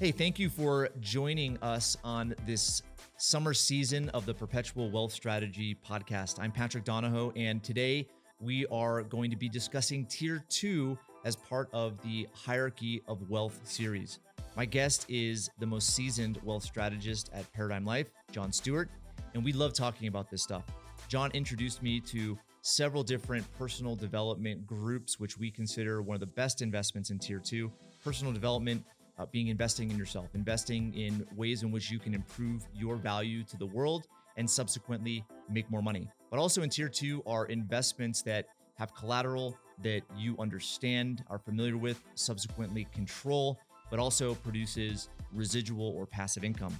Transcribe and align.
Hey, 0.00 0.10
thank 0.10 0.40
you 0.40 0.50
for 0.50 0.88
joining 1.00 1.56
us 1.62 1.96
on 2.02 2.34
this 2.44 2.82
summer 3.16 3.54
season 3.54 4.08
of 4.08 4.26
the 4.26 4.34
Perpetual 4.34 4.90
Wealth 4.90 5.12
Strategy 5.12 5.76
podcast. 5.88 6.40
I'm 6.40 6.50
Patrick 6.50 6.82
Donohoe, 6.82 7.32
and 7.36 7.62
today 7.62 8.08
we 8.40 8.66
are 8.72 9.04
going 9.04 9.30
to 9.30 9.36
be 9.36 9.48
discussing 9.48 10.04
Tier 10.06 10.42
2 10.48 10.98
as 11.24 11.36
part 11.36 11.68
of 11.72 12.02
the 12.02 12.26
Hierarchy 12.32 13.02
of 13.06 13.30
Wealth 13.30 13.60
series. 13.62 14.18
My 14.56 14.64
guest 14.64 15.06
is 15.08 15.48
the 15.60 15.66
most 15.66 15.94
seasoned 15.94 16.40
wealth 16.42 16.64
strategist 16.64 17.30
at 17.32 17.50
Paradigm 17.52 17.84
Life, 17.84 18.10
John 18.32 18.50
Stewart, 18.50 18.90
and 19.34 19.44
we 19.44 19.52
love 19.52 19.74
talking 19.74 20.08
about 20.08 20.28
this 20.28 20.42
stuff. 20.42 20.64
John 21.06 21.30
introduced 21.34 21.84
me 21.84 22.00
to 22.00 22.36
several 22.62 23.02
different 23.04 23.46
personal 23.58 23.94
development 23.94 24.66
groups, 24.66 25.20
which 25.20 25.38
we 25.38 25.50
consider 25.50 26.02
one 26.02 26.14
of 26.16 26.20
the 26.20 26.26
best 26.26 26.62
investments 26.62 27.10
in 27.10 27.18
Tier 27.18 27.38
2. 27.38 27.70
Personal 28.02 28.32
development 28.32 28.82
uh, 29.18 29.26
being 29.26 29.48
investing 29.48 29.90
in 29.90 29.98
yourself, 29.98 30.28
investing 30.34 30.92
in 30.94 31.26
ways 31.36 31.62
in 31.62 31.70
which 31.70 31.90
you 31.90 31.98
can 31.98 32.14
improve 32.14 32.66
your 32.74 32.96
value 32.96 33.44
to 33.44 33.56
the 33.56 33.66
world 33.66 34.06
and 34.36 34.48
subsequently 34.48 35.24
make 35.48 35.70
more 35.70 35.82
money. 35.82 36.08
But 36.30 36.38
also 36.38 36.62
in 36.62 36.70
tier 36.70 36.88
two 36.88 37.22
are 37.26 37.46
investments 37.46 38.22
that 38.22 38.46
have 38.76 38.94
collateral 38.94 39.56
that 39.82 40.02
you 40.16 40.36
understand, 40.38 41.24
are 41.28 41.38
familiar 41.38 41.76
with, 41.76 42.02
subsequently 42.14 42.86
control, 42.92 43.58
but 43.90 43.98
also 44.00 44.34
produces 44.34 45.08
residual 45.32 45.94
or 45.96 46.06
passive 46.06 46.44
income. 46.44 46.78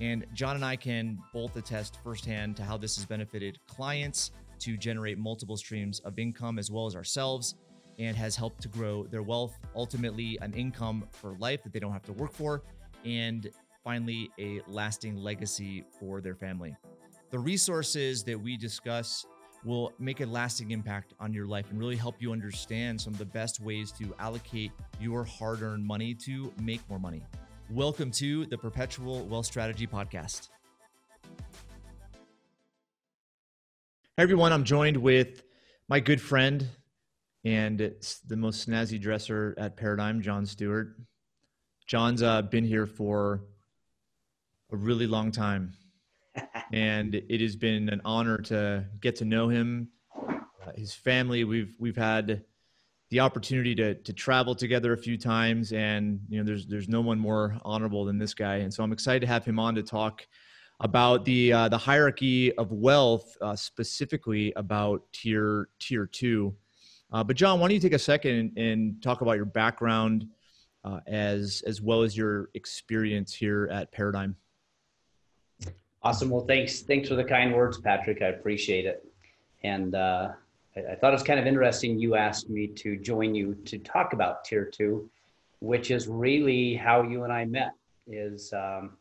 And 0.00 0.26
John 0.32 0.56
and 0.56 0.64
I 0.64 0.76
can 0.76 1.18
both 1.32 1.56
attest 1.56 1.98
firsthand 2.02 2.56
to 2.56 2.62
how 2.62 2.76
this 2.76 2.96
has 2.96 3.04
benefited 3.04 3.58
clients 3.66 4.30
to 4.60 4.76
generate 4.76 5.18
multiple 5.18 5.56
streams 5.56 6.00
of 6.00 6.18
income 6.18 6.58
as 6.58 6.70
well 6.70 6.86
as 6.86 6.94
ourselves 6.94 7.56
and 7.98 8.16
has 8.16 8.36
helped 8.36 8.62
to 8.62 8.68
grow 8.68 9.04
their 9.04 9.22
wealth, 9.22 9.58
ultimately, 9.74 10.38
an 10.40 10.52
income 10.54 11.04
for 11.10 11.36
life 11.38 11.62
that 11.62 11.72
they 11.72 11.80
don't 11.80 11.92
have 11.92 12.04
to 12.04 12.12
work 12.12 12.32
for, 12.32 12.62
and 13.04 13.50
finally, 13.84 14.30
a 14.38 14.60
lasting 14.66 15.16
legacy 15.16 15.84
for 15.98 16.20
their 16.20 16.34
family. 16.34 16.76
The 17.30 17.38
resources 17.38 18.22
that 18.24 18.38
we 18.38 18.56
discuss 18.56 19.26
will 19.64 19.92
make 19.98 20.20
a 20.20 20.26
lasting 20.26 20.70
impact 20.72 21.14
on 21.20 21.32
your 21.32 21.46
life 21.46 21.70
and 21.70 21.78
really 21.78 21.96
help 21.96 22.16
you 22.20 22.32
understand 22.32 23.00
some 23.00 23.12
of 23.12 23.18
the 23.18 23.24
best 23.24 23.60
ways 23.60 23.92
to 23.92 24.14
allocate 24.18 24.72
your 25.00 25.24
hard 25.24 25.62
earned 25.62 25.84
money 25.84 26.14
to 26.14 26.52
make 26.60 26.80
more 26.90 26.98
money. 26.98 27.22
Welcome 27.70 28.10
to 28.12 28.44
the 28.46 28.58
Perpetual 28.58 29.24
Wealth 29.26 29.46
Strategy 29.46 29.86
Podcast. 29.86 30.48
Hey 34.16 34.24
everyone, 34.24 34.52
I'm 34.52 34.64
joined 34.64 34.96
with 34.96 35.42
my 35.88 36.00
good 36.00 36.20
friend, 36.20 36.68
and 37.44 37.80
it's 37.80 38.20
the 38.20 38.36
most 38.36 38.68
snazzy 38.68 39.00
dresser 39.00 39.54
at 39.58 39.76
Paradigm, 39.76 40.22
John 40.22 40.46
Stewart. 40.46 40.96
John's 41.86 42.22
uh, 42.22 42.42
been 42.42 42.64
here 42.64 42.86
for 42.86 43.42
a 44.70 44.76
really 44.76 45.06
long 45.06 45.32
time, 45.32 45.72
and 46.72 47.14
it 47.14 47.40
has 47.40 47.56
been 47.56 47.88
an 47.88 48.00
honor 48.04 48.38
to 48.38 48.84
get 49.00 49.16
to 49.16 49.24
know 49.24 49.48
him, 49.48 49.88
uh, 50.16 50.72
his 50.76 50.94
family. 50.94 51.44
We've 51.44 51.74
we've 51.78 51.96
had 51.96 52.44
the 53.10 53.20
opportunity 53.20 53.74
to 53.74 53.94
to 53.94 54.12
travel 54.12 54.54
together 54.54 54.92
a 54.92 54.98
few 54.98 55.18
times, 55.18 55.72
and 55.72 56.20
you 56.28 56.38
know, 56.38 56.44
there's 56.44 56.66
there's 56.66 56.88
no 56.88 57.00
one 57.00 57.18
more 57.18 57.58
honorable 57.64 58.04
than 58.04 58.18
this 58.18 58.34
guy, 58.34 58.56
and 58.56 58.72
so 58.72 58.82
I'm 58.82 58.92
excited 58.92 59.20
to 59.20 59.26
have 59.26 59.44
him 59.44 59.58
on 59.58 59.74
to 59.74 59.82
talk 59.82 60.26
about 60.80 61.24
the 61.24 61.52
uh, 61.52 61.68
the 61.68 61.78
hierarchy 61.78 62.56
of 62.56 62.72
wealth, 62.72 63.36
uh, 63.40 63.56
specifically 63.56 64.52
about 64.56 65.02
tier 65.12 65.68
tier 65.78 66.06
two. 66.06 66.54
Uh, 67.12 67.22
but 67.22 67.36
John, 67.36 67.60
why 67.60 67.68
don't 67.68 67.74
you 67.74 67.80
take 67.80 67.92
a 67.92 67.98
second 67.98 68.32
and, 68.32 68.58
and 68.58 69.02
talk 69.02 69.20
about 69.20 69.32
your 69.32 69.44
background 69.44 70.26
uh, 70.84 71.00
as 71.06 71.62
as 71.66 71.80
well 71.80 72.02
as 72.02 72.16
your 72.16 72.48
experience 72.54 73.34
here 73.34 73.68
at 73.70 73.92
Paradigm? 73.92 74.34
Awesome. 76.02 76.30
Well, 76.30 76.46
thanks. 76.46 76.80
Thanks 76.80 77.08
for 77.08 77.14
the 77.14 77.24
kind 77.24 77.54
words, 77.54 77.78
Patrick. 77.78 78.22
I 78.22 78.28
appreciate 78.28 78.86
it. 78.86 79.06
And 79.62 79.94
uh, 79.94 80.30
I, 80.76 80.80
I, 80.92 80.94
thought 80.96 81.10
it 81.10 81.12
was 81.12 81.22
kind 81.22 81.38
of 81.38 81.46
interesting. 81.46 81.98
You 81.98 82.16
asked 82.16 82.50
me 82.50 82.66
to 82.66 82.96
join 82.96 83.34
you 83.34 83.54
to 83.66 83.78
talk 83.78 84.12
about 84.12 84.44
Tier 84.44 84.64
Two, 84.64 85.08
which 85.60 85.92
is 85.92 86.08
really 86.08 86.74
how 86.74 87.02
you 87.02 87.24
and 87.24 87.32
I 87.32 87.44
met. 87.44 87.74
Is 88.08 88.52
um, 88.52 88.96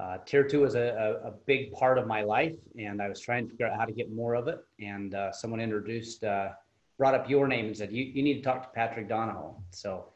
uh, 0.00 0.18
tier 0.26 0.42
two 0.42 0.64
is 0.64 0.74
a, 0.74 1.20
a, 1.22 1.28
a, 1.28 1.30
big 1.46 1.70
part 1.70 1.98
of 1.98 2.08
my 2.08 2.22
life, 2.22 2.56
and 2.76 3.00
I 3.00 3.08
was 3.08 3.20
trying 3.20 3.44
to 3.44 3.50
figure 3.50 3.68
out 3.68 3.78
how 3.78 3.84
to 3.84 3.92
get 3.92 4.12
more 4.12 4.34
of 4.34 4.48
it. 4.48 4.58
And 4.80 5.14
uh, 5.14 5.30
someone 5.30 5.60
introduced 5.60 6.24
uh, 6.24 6.48
brought 6.98 7.14
up 7.14 7.28
your 7.28 7.48
name 7.48 7.66
and 7.66 7.76
said, 7.76 7.92
you, 7.92 8.04
you 8.04 8.22
need 8.22 8.34
to 8.34 8.42
talk 8.42 8.62
to 8.62 8.68
Patrick 8.68 9.08
Donohoe. 9.08 9.54
So 9.70 10.06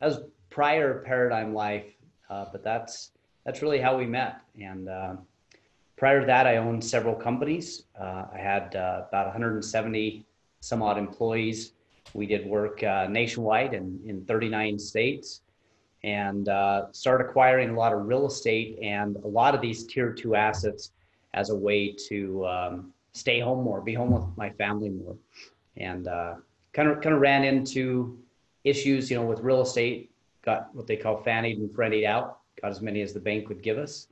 that 0.00 0.06
was 0.06 0.20
prior 0.50 1.02
paradigm 1.02 1.54
life, 1.54 1.86
uh, 2.28 2.46
but 2.52 2.62
that's, 2.62 3.12
that's 3.44 3.62
really 3.62 3.80
how 3.80 3.96
we 3.96 4.06
met. 4.06 4.40
And 4.60 4.88
uh, 4.88 5.14
prior 5.96 6.20
to 6.20 6.26
that, 6.26 6.46
I 6.46 6.58
owned 6.58 6.84
several 6.84 7.14
companies. 7.14 7.84
Uh, 7.98 8.26
I 8.32 8.38
had 8.38 8.76
uh, 8.76 9.04
about 9.08 9.26
170 9.26 10.26
some 10.60 10.82
odd 10.82 10.98
employees. 10.98 11.72
We 12.12 12.26
did 12.26 12.46
work 12.46 12.82
uh, 12.82 13.06
nationwide 13.08 13.74
and 13.74 14.04
in 14.08 14.24
39 14.24 14.78
states 14.78 15.42
and 16.04 16.48
uh, 16.48 16.86
started 16.92 17.24
acquiring 17.24 17.70
a 17.70 17.74
lot 17.74 17.92
of 17.92 18.06
real 18.06 18.26
estate 18.26 18.78
and 18.82 19.16
a 19.16 19.26
lot 19.26 19.54
of 19.54 19.60
these 19.60 19.86
tier 19.86 20.12
two 20.12 20.34
assets 20.34 20.92
as 21.34 21.50
a 21.50 21.54
way 21.54 21.94
to 22.08 22.46
um, 22.46 22.92
stay 23.12 23.40
home 23.40 23.64
more, 23.64 23.80
be 23.80 23.94
home 23.94 24.10
with 24.10 24.24
my 24.36 24.50
family 24.50 24.88
more 24.88 25.16
and 25.76 26.06
kind 26.72 26.88
of 26.90 27.00
kind 27.00 27.14
of 27.14 27.20
ran 27.20 27.42
into 27.44 28.18
issues, 28.64 29.10
you 29.10 29.16
know, 29.16 29.24
with 29.24 29.40
real 29.40 29.62
estate. 29.62 30.10
Got 30.42 30.74
what 30.74 30.86
they 30.86 30.96
call 30.96 31.22
fannied 31.22 31.58
and 31.58 31.74
friended 31.74 32.04
out. 32.04 32.38
Got 32.60 32.70
as 32.70 32.80
many 32.80 33.00
as 33.00 33.12
the 33.12 33.20
bank 33.20 33.48
would 33.48 33.62
give 33.62 33.78
us, 33.78 34.08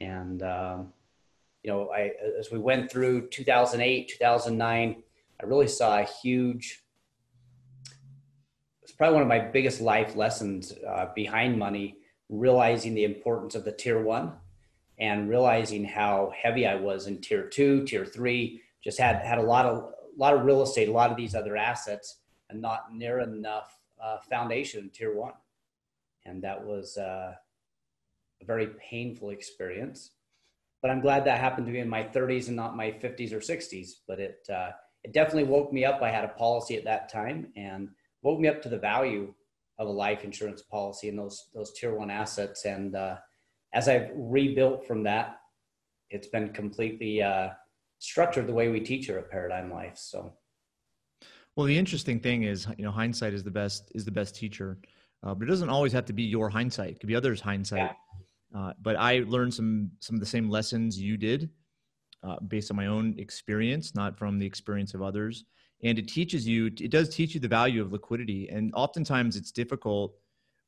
and 0.00 0.42
um, 0.42 0.92
you 1.62 1.70
know, 1.70 1.90
I 1.90 2.12
as 2.38 2.50
we 2.50 2.58
went 2.58 2.90
through 2.90 3.28
2008, 3.28 4.08
2009, 4.18 5.02
I 5.40 5.46
really 5.46 5.68
saw 5.68 5.98
a 5.98 6.04
huge. 6.04 6.82
It's 8.82 8.92
probably 8.92 9.14
one 9.14 9.22
of 9.22 9.28
my 9.28 9.38
biggest 9.38 9.80
life 9.80 10.16
lessons 10.16 10.72
uh, 10.86 11.06
behind 11.14 11.58
money. 11.58 11.96
Realizing 12.28 12.94
the 12.94 13.04
importance 13.04 13.54
of 13.54 13.64
the 13.64 13.72
tier 13.72 14.02
one, 14.02 14.32
and 14.98 15.28
realizing 15.28 15.84
how 15.84 16.32
heavy 16.40 16.66
I 16.66 16.76
was 16.76 17.06
in 17.06 17.20
tier 17.20 17.48
two, 17.48 17.84
tier 17.84 18.06
three. 18.06 18.62
Just 18.82 18.98
had 18.98 19.16
had 19.16 19.38
a 19.38 19.42
lot 19.42 19.66
of 19.66 19.92
a 20.14 20.20
lot 20.20 20.34
of 20.34 20.44
real 20.44 20.62
estate, 20.62 20.88
a 20.88 20.92
lot 20.92 21.10
of 21.10 21.16
these 21.16 21.34
other 21.34 21.56
assets, 21.56 22.18
and 22.50 22.60
not 22.60 22.94
near 22.94 23.20
enough 23.20 23.78
uh, 24.02 24.18
foundation 24.18 24.84
in 24.84 24.90
tier 24.90 25.14
one. 25.14 25.32
And 26.24 26.42
that 26.42 26.62
was 26.62 26.96
uh, 26.96 27.34
a 28.40 28.44
very 28.44 28.68
painful 28.90 29.30
experience. 29.30 30.10
But 30.80 30.90
I'm 30.90 31.00
glad 31.00 31.24
that 31.24 31.40
happened 31.40 31.66
to 31.66 31.72
me 31.72 31.78
in 31.78 31.88
my 31.88 32.02
30s 32.02 32.48
and 32.48 32.56
not 32.56 32.76
my 32.76 32.90
50s 32.90 33.32
or 33.32 33.38
60s. 33.38 33.90
But 34.06 34.20
it 34.20 34.46
uh, 34.52 34.70
it 35.04 35.12
definitely 35.12 35.44
woke 35.44 35.72
me 35.72 35.84
up. 35.84 36.02
I 36.02 36.10
had 36.10 36.24
a 36.24 36.28
policy 36.28 36.76
at 36.76 36.84
that 36.84 37.08
time 37.08 37.52
and 37.56 37.88
woke 38.22 38.38
me 38.38 38.48
up 38.48 38.62
to 38.62 38.68
the 38.68 38.78
value 38.78 39.34
of 39.78 39.88
a 39.88 39.90
life 39.90 40.22
insurance 40.22 40.62
policy 40.62 41.08
and 41.08 41.18
those 41.18 41.48
those 41.54 41.72
tier 41.72 41.94
one 41.94 42.10
assets. 42.10 42.64
And 42.64 42.94
uh, 42.94 43.16
as 43.72 43.88
I've 43.88 44.10
rebuilt 44.14 44.86
from 44.86 45.02
that, 45.04 45.38
it's 46.10 46.28
been 46.28 46.52
completely 46.52 47.22
uh, 47.22 47.50
structured 48.02 48.48
the 48.48 48.52
way 48.52 48.68
we 48.68 48.80
teach 48.80 49.06
her 49.06 49.18
at 49.18 49.30
Paradigm 49.30 49.72
Life. 49.72 49.96
So, 49.96 50.32
well, 51.54 51.66
the 51.66 51.78
interesting 51.78 52.18
thing 52.18 52.42
is, 52.42 52.66
you 52.76 52.84
know, 52.84 52.90
hindsight 52.90 53.32
is 53.32 53.44
the 53.44 53.50
best 53.50 53.92
is 53.94 54.04
the 54.04 54.10
best 54.10 54.34
teacher, 54.34 54.78
uh, 55.22 55.34
but 55.34 55.46
it 55.46 55.50
doesn't 55.50 55.68
always 55.68 55.92
have 55.92 56.04
to 56.06 56.12
be 56.12 56.24
your 56.24 56.48
hindsight. 56.50 56.90
It 56.90 57.00
could 57.00 57.06
be 57.06 57.14
others' 57.14 57.40
hindsight. 57.40 57.92
Yeah. 58.54 58.58
Uh, 58.58 58.72
but 58.82 58.96
I 58.96 59.24
learned 59.26 59.54
some 59.54 59.90
some 60.00 60.16
of 60.16 60.20
the 60.20 60.26
same 60.26 60.50
lessons 60.50 61.00
you 61.00 61.16
did, 61.16 61.50
uh, 62.24 62.40
based 62.48 62.70
on 62.70 62.76
my 62.76 62.88
own 62.88 63.14
experience, 63.18 63.94
not 63.94 64.18
from 64.18 64.38
the 64.38 64.46
experience 64.46 64.94
of 64.94 65.02
others. 65.02 65.44
And 65.84 65.98
it 65.98 66.08
teaches 66.08 66.46
you. 66.46 66.66
It 66.66 66.90
does 66.90 67.08
teach 67.08 67.34
you 67.34 67.40
the 67.40 67.48
value 67.48 67.82
of 67.82 67.92
liquidity, 67.92 68.48
and 68.48 68.72
oftentimes 68.74 69.36
it's 69.36 69.52
difficult. 69.52 70.14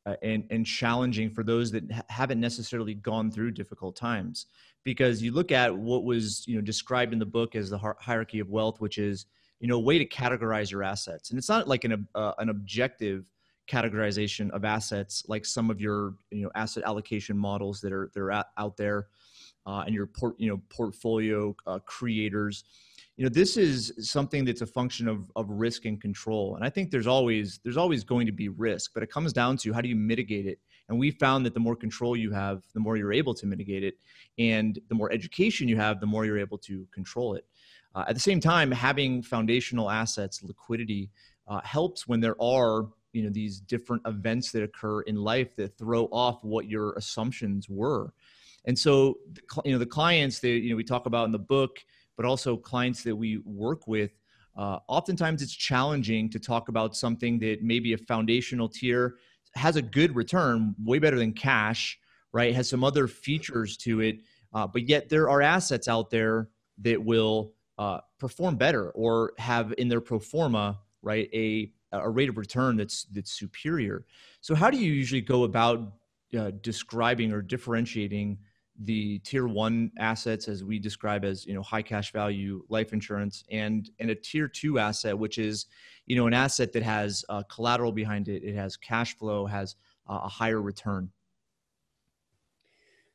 Uh, 0.07 0.17
and, 0.21 0.45
and 0.51 0.67
challenging 0.67 1.31
for 1.31 1.43
those 1.43 1.71
that 1.73 1.83
haven't 2.11 2.39
necessarily 2.39 2.93
gone 2.93 3.31
through 3.31 3.51
difficult 3.51 3.97
times. 3.97 4.47
Because 4.83 5.23
you 5.23 5.33
look 5.33 5.51
at 5.51 5.75
what 5.75 6.05
was 6.05 6.47
you 6.47 6.57
know 6.57 6.61
described 6.61 7.15
in 7.15 7.19
the 7.19 7.25
book 7.25 7.57
as 7.57 7.71
the 7.71 7.79
hierarchy 7.79 8.39
of 8.39 8.51
wealth 8.51 8.83
which 8.83 8.99
is 8.99 9.25
you 9.61 9.69
know 9.69 9.77
a 9.77 9.81
way 9.81 9.97
to 9.97 10.05
categorize 10.05 10.71
your 10.71 10.83
assets. 10.83 11.31
And 11.31 11.39
it's 11.39 11.49
not 11.49 11.67
like 11.67 11.85
an 11.85 12.07
uh, 12.15 12.33
an 12.37 12.51
objective 12.51 13.25
categorization 13.67 14.51
of 14.51 14.65
assets 14.65 15.25
like 15.27 15.47
some 15.47 15.71
of 15.71 15.81
your 15.81 16.15
you 16.31 16.43
know 16.43 16.51
asset 16.55 16.83
allocation 16.85 17.37
models 17.37 17.81
that 17.81 17.93
are 17.93 18.11
that 18.13 18.21
are 18.21 18.45
out, 18.59 18.77
there 18.77 19.07
uh, 19.67 19.85
and 19.87 19.95
your 19.95 20.07
port 20.07 20.35
you 20.39 20.51
know 20.51 20.61
portfolio 20.69 21.57
uh, 21.67 21.79
creators 21.87 22.65
you 23.17 23.25
know 23.25 23.29
this 23.29 23.57
is 23.57 23.93
something 23.99 24.45
that's 24.45 24.61
a 24.61 24.67
function 24.67 25.07
of, 25.07 25.31
of 25.37 25.49
risk 25.49 25.85
and 25.85 26.01
control 26.01 26.57
and 26.57 26.65
i 26.65 26.71
think 26.71 26.91
there's 26.91 27.07
always 27.07 27.61
there's 27.63 27.77
always 27.77 28.03
going 28.05 28.27
to 28.27 28.33
be 28.33 28.49
risk 28.49 28.91
but 28.93 29.03
it 29.03 29.11
comes 29.11 29.33
down 29.33 29.57
to 29.57 29.73
how 29.73 29.81
do 29.81 29.89
you 29.89 29.97
mitigate 29.97 30.47
it 30.47 30.59
and 30.89 30.99
we 30.99 31.11
found 31.11 31.47
that 31.47 31.55
the 31.55 31.61
more 31.61 31.77
control 31.77 32.17
you 32.17 32.31
have, 32.33 32.63
the 32.75 32.81
more 32.81 32.97
you're 32.97 33.13
able 33.13 33.35
to 33.35 33.47
mitigate 33.47 33.85
it. 33.85 33.95
And 34.39 34.79
the 34.89 34.95
more 34.95 35.11
education 35.13 35.69
you 35.69 35.77
have, 35.77 36.01
the 36.01 36.07
more 36.07 36.25
you're 36.27 36.39
able 36.39 36.59
to 36.59 36.87
control 36.93 37.35
it. 37.35 37.47
Uh, 37.95 38.05
at 38.09 38.15
the 38.15 38.21
same 38.21 38.41
time, 38.41 38.71
having 38.71 39.23
foundational 39.23 39.91
assets, 39.91 40.43
liquidity, 40.43 41.11
uh, 41.47 41.61
helps 41.63 42.07
when 42.09 42.21
there 42.21 42.41
are 42.43 42.87
you 43.13 43.23
know 43.23 43.31
these 43.31 43.61
different 43.61 44.03
events 44.07 44.51
that 44.51 44.65
occur 44.65 45.03
in 45.03 45.15
life 45.15 45.55
that 45.55 45.79
throw 45.79 46.07
off 46.07 46.43
what 46.43 46.69
your 46.69 46.95
assumptions 46.95 47.69
were 47.69 48.13
and 48.65 48.77
so 48.77 49.19
you 49.65 49.71
know 49.71 49.79
the 49.79 49.87
clients 49.87 50.41
that 50.41 50.49
you 50.49 50.71
know 50.71 50.75
we 50.75 50.83
talk 50.83 51.07
about 51.07 51.25
in 51.25 51.31
the 51.31 51.39
book 51.39 51.79
but 52.17 52.27
also 52.27 52.57
clients 52.57 53.03
that 53.03 53.15
we 53.15 53.39
work 53.45 53.87
with 53.87 54.13
uh, 54.57 54.79
oftentimes 54.89 55.43
it's 55.43 55.53
challenging 55.53 56.31
to 56.31 56.39
talk 56.39 56.69
about 56.69 56.95
something 56.95 57.39
that 57.41 57.63
maybe 57.63 57.93
a 57.93 57.99
foundational 57.99 58.69
tier 58.69 59.17
has 59.57 59.77
a 59.77 59.83
good 59.83 60.15
return 60.15 60.75
way 60.83 60.99
better 60.99 61.19
than 61.19 61.33
cash 61.33 61.99
right 62.33 62.55
has 62.55 62.69
some 62.69 62.85
other 62.85 63.07
features 63.09 63.77
to 63.77 64.01
it 64.01 64.17
uh, 64.55 64.67
but 64.67 64.89
yet 64.89 65.09
there 65.09 65.29
are 65.29 65.43
assets 65.43 65.89
out 65.89 66.11
there 66.11 66.49
that 66.79 67.03
will 67.03 67.53
uh, 67.79 67.99
perform 68.19 68.57
better 68.57 68.91
or 68.91 69.33
have 69.39 69.75
in 69.79 69.89
their 69.89 70.01
pro 70.01 70.19
forma 70.19 70.79
right 71.03 71.29
a 71.33 71.73
a 72.03 72.11
rate 72.11 72.29
of 72.29 72.37
return 72.37 72.77
that's 72.77 73.05
that's 73.05 73.33
superior. 73.33 74.05
So 74.41 74.55
how 74.55 74.71
do 74.71 74.79
you 74.79 74.93
usually 74.93 75.21
go 75.21 75.45
about 75.45 75.93
uh, 76.39 76.51
describing 76.63 77.33
or 77.33 77.43
differentiating 77.43 78.39
the 78.83 79.19
tier 79.21 79.47
one 79.47 79.91
assets 79.99 80.49
as 80.49 80.65
we 80.65 80.79
describe 80.79 81.25
as 81.25 81.47
you 81.47 81.55
know 81.55 81.63
high 81.63 81.83
cash 81.83 82.13
value 82.13 82.65
life 82.69 82.93
insurance 82.93 83.45
and 83.51 83.91
and 84.01 84.11
a 84.11 84.15
tier 84.15 84.49
two 84.49 84.81
asset 84.81 85.17
which 85.17 85.39
is 85.39 85.67
you 86.07 86.17
know 86.17 86.27
an 86.27 86.35
asset 86.35 86.73
that 86.73 86.83
has 86.83 87.25
uh, 87.29 87.43
collateral 87.45 87.93
behind 87.93 88.29
it. 88.29 88.43
It 88.43 88.57
has 88.57 88.77
cash 88.77 89.17
flow 89.17 89.47
has 89.47 89.77
uh, 90.09 90.21
a 90.25 90.29
higher 90.29 90.61
return. 90.61 91.11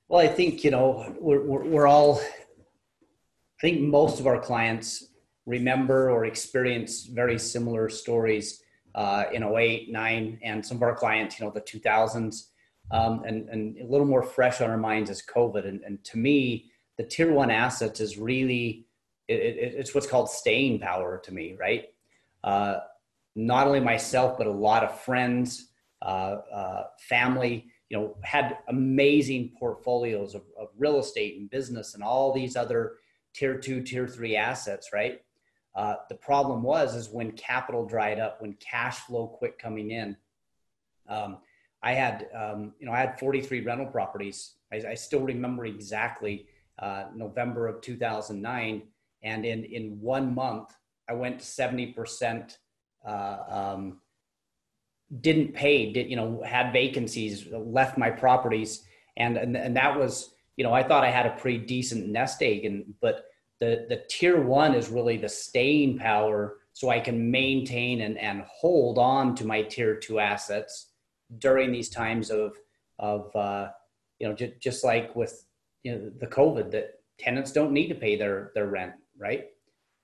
Well 0.07 0.21
i 0.21 0.27
think 0.27 0.63
you 0.63 0.71
know 0.71 1.15
we're, 1.19 1.43
we're, 1.45 1.65
we're 1.65 1.87
all 1.87 2.19
i 2.19 3.61
think 3.61 3.81
most 3.81 4.19
of 4.19 4.27
our 4.27 4.39
clients 4.39 5.09
remember 5.45 6.09
or 6.09 6.25
experience 6.25 7.05
very 7.05 7.37
similar 7.37 7.89
stories 7.89 8.61
uh, 8.95 9.25
in 9.31 9.43
08, 9.43 9.91
9, 9.91 10.39
and 10.43 10.65
some 10.65 10.77
of 10.77 10.83
our 10.83 10.95
clients, 10.95 11.39
you 11.39 11.45
know, 11.45 11.51
the 11.51 11.61
2000s, 11.61 12.47
um, 12.91 13.23
and, 13.25 13.49
and 13.49 13.77
a 13.77 13.85
little 13.85 14.07
more 14.07 14.23
fresh 14.23 14.61
on 14.61 14.69
our 14.69 14.77
minds 14.77 15.09
is 15.09 15.23
COVID. 15.23 15.67
And, 15.67 15.81
and 15.81 16.03
to 16.05 16.17
me, 16.17 16.71
the 16.97 17.03
tier 17.03 17.31
one 17.31 17.51
assets 17.51 17.99
is 17.99 18.17
really, 18.17 18.85
it, 19.27 19.39
it, 19.39 19.75
it's 19.77 19.93
what's 19.93 20.07
called 20.07 20.29
staying 20.29 20.79
power 20.79 21.21
to 21.23 21.33
me, 21.33 21.55
right? 21.59 21.85
Uh, 22.43 22.79
not 23.35 23.67
only 23.67 23.79
myself, 23.79 24.37
but 24.37 24.47
a 24.47 24.51
lot 24.51 24.83
of 24.83 24.99
friends, 25.01 25.69
uh, 26.01 26.37
uh 26.53 26.83
family, 26.99 27.67
you 27.89 27.97
know, 27.97 28.15
had 28.23 28.57
amazing 28.67 29.51
portfolios 29.59 30.35
of, 30.35 30.43
of 30.59 30.69
real 30.77 30.99
estate 30.99 31.39
and 31.39 31.49
business 31.49 31.93
and 31.93 32.03
all 32.03 32.33
these 32.33 32.55
other 32.55 32.97
tier 33.33 33.57
two, 33.57 33.81
tier 33.81 34.07
three 34.07 34.35
assets, 34.35 34.89
right? 34.93 35.21
Uh, 35.75 35.95
the 36.09 36.15
problem 36.15 36.63
was 36.63 36.95
is 36.95 37.09
when 37.09 37.31
capital 37.31 37.85
dried 37.85 38.19
up, 38.19 38.41
when 38.41 38.53
cash 38.53 38.97
flow 38.99 39.27
quit 39.27 39.57
coming 39.59 39.91
in. 39.91 40.17
Um, 41.07 41.37
I 41.81 41.93
had, 41.93 42.27
um, 42.35 42.73
you 42.79 42.85
know, 42.85 42.91
I 42.91 42.99
had 42.99 43.19
43 43.19 43.61
rental 43.61 43.85
properties. 43.85 44.55
I, 44.71 44.81
I 44.89 44.93
still 44.95 45.21
remember 45.21 45.65
exactly 45.65 46.47
uh, 46.77 47.05
November 47.15 47.67
of 47.67 47.81
2009, 47.81 48.83
and 49.23 49.45
in 49.45 49.63
in 49.65 49.99
one 49.99 50.33
month, 50.33 50.73
I 51.09 51.13
went 51.13 51.39
70%. 51.39 52.57
Uh, 53.05 53.37
um, 53.49 54.01
didn't 55.21 55.53
pay, 55.53 55.91
did 55.91 56.09
you 56.09 56.15
know, 56.15 56.43
had 56.45 56.71
vacancies, 56.71 57.47
left 57.51 57.97
my 57.97 58.09
properties, 58.09 58.83
and 59.17 59.37
and 59.37 59.57
and 59.57 59.75
that 59.75 59.97
was, 59.97 60.33
you 60.57 60.63
know, 60.63 60.73
I 60.73 60.83
thought 60.83 61.03
I 61.03 61.09
had 61.09 61.25
a 61.25 61.31
pretty 61.31 61.59
decent 61.59 62.07
nest 62.07 62.41
egg, 62.43 62.65
and 62.65 62.93
but 63.01 63.25
the 63.59 63.85
the 63.89 64.03
tier 64.09 64.41
one 64.41 64.73
is 64.73 64.89
really 64.89 65.17
the 65.17 65.29
staying 65.29 65.97
power 65.97 66.57
so 66.73 66.89
i 66.89 66.99
can 66.99 67.29
maintain 67.29 68.01
and, 68.01 68.17
and 68.17 68.43
hold 68.43 68.97
on 68.97 69.35
to 69.35 69.45
my 69.45 69.61
tier 69.61 69.95
two 69.95 70.19
assets 70.19 70.88
during 71.37 71.71
these 71.71 71.89
times 71.89 72.29
of 72.29 72.55
of 72.97 73.33
uh, 73.35 73.69
you 74.19 74.27
know 74.27 74.33
just, 74.33 74.59
just 74.59 74.83
like 74.83 75.15
with 75.15 75.45
you 75.83 75.93
know 75.93 76.11
the 76.19 76.27
covid 76.27 76.71
that 76.71 76.95
tenants 77.17 77.51
don't 77.51 77.71
need 77.71 77.87
to 77.87 77.95
pay 77.95 78.15
their 78.15 78.51
their 78.55 78.67
rent 78.67 78.93
right 79.17 79.45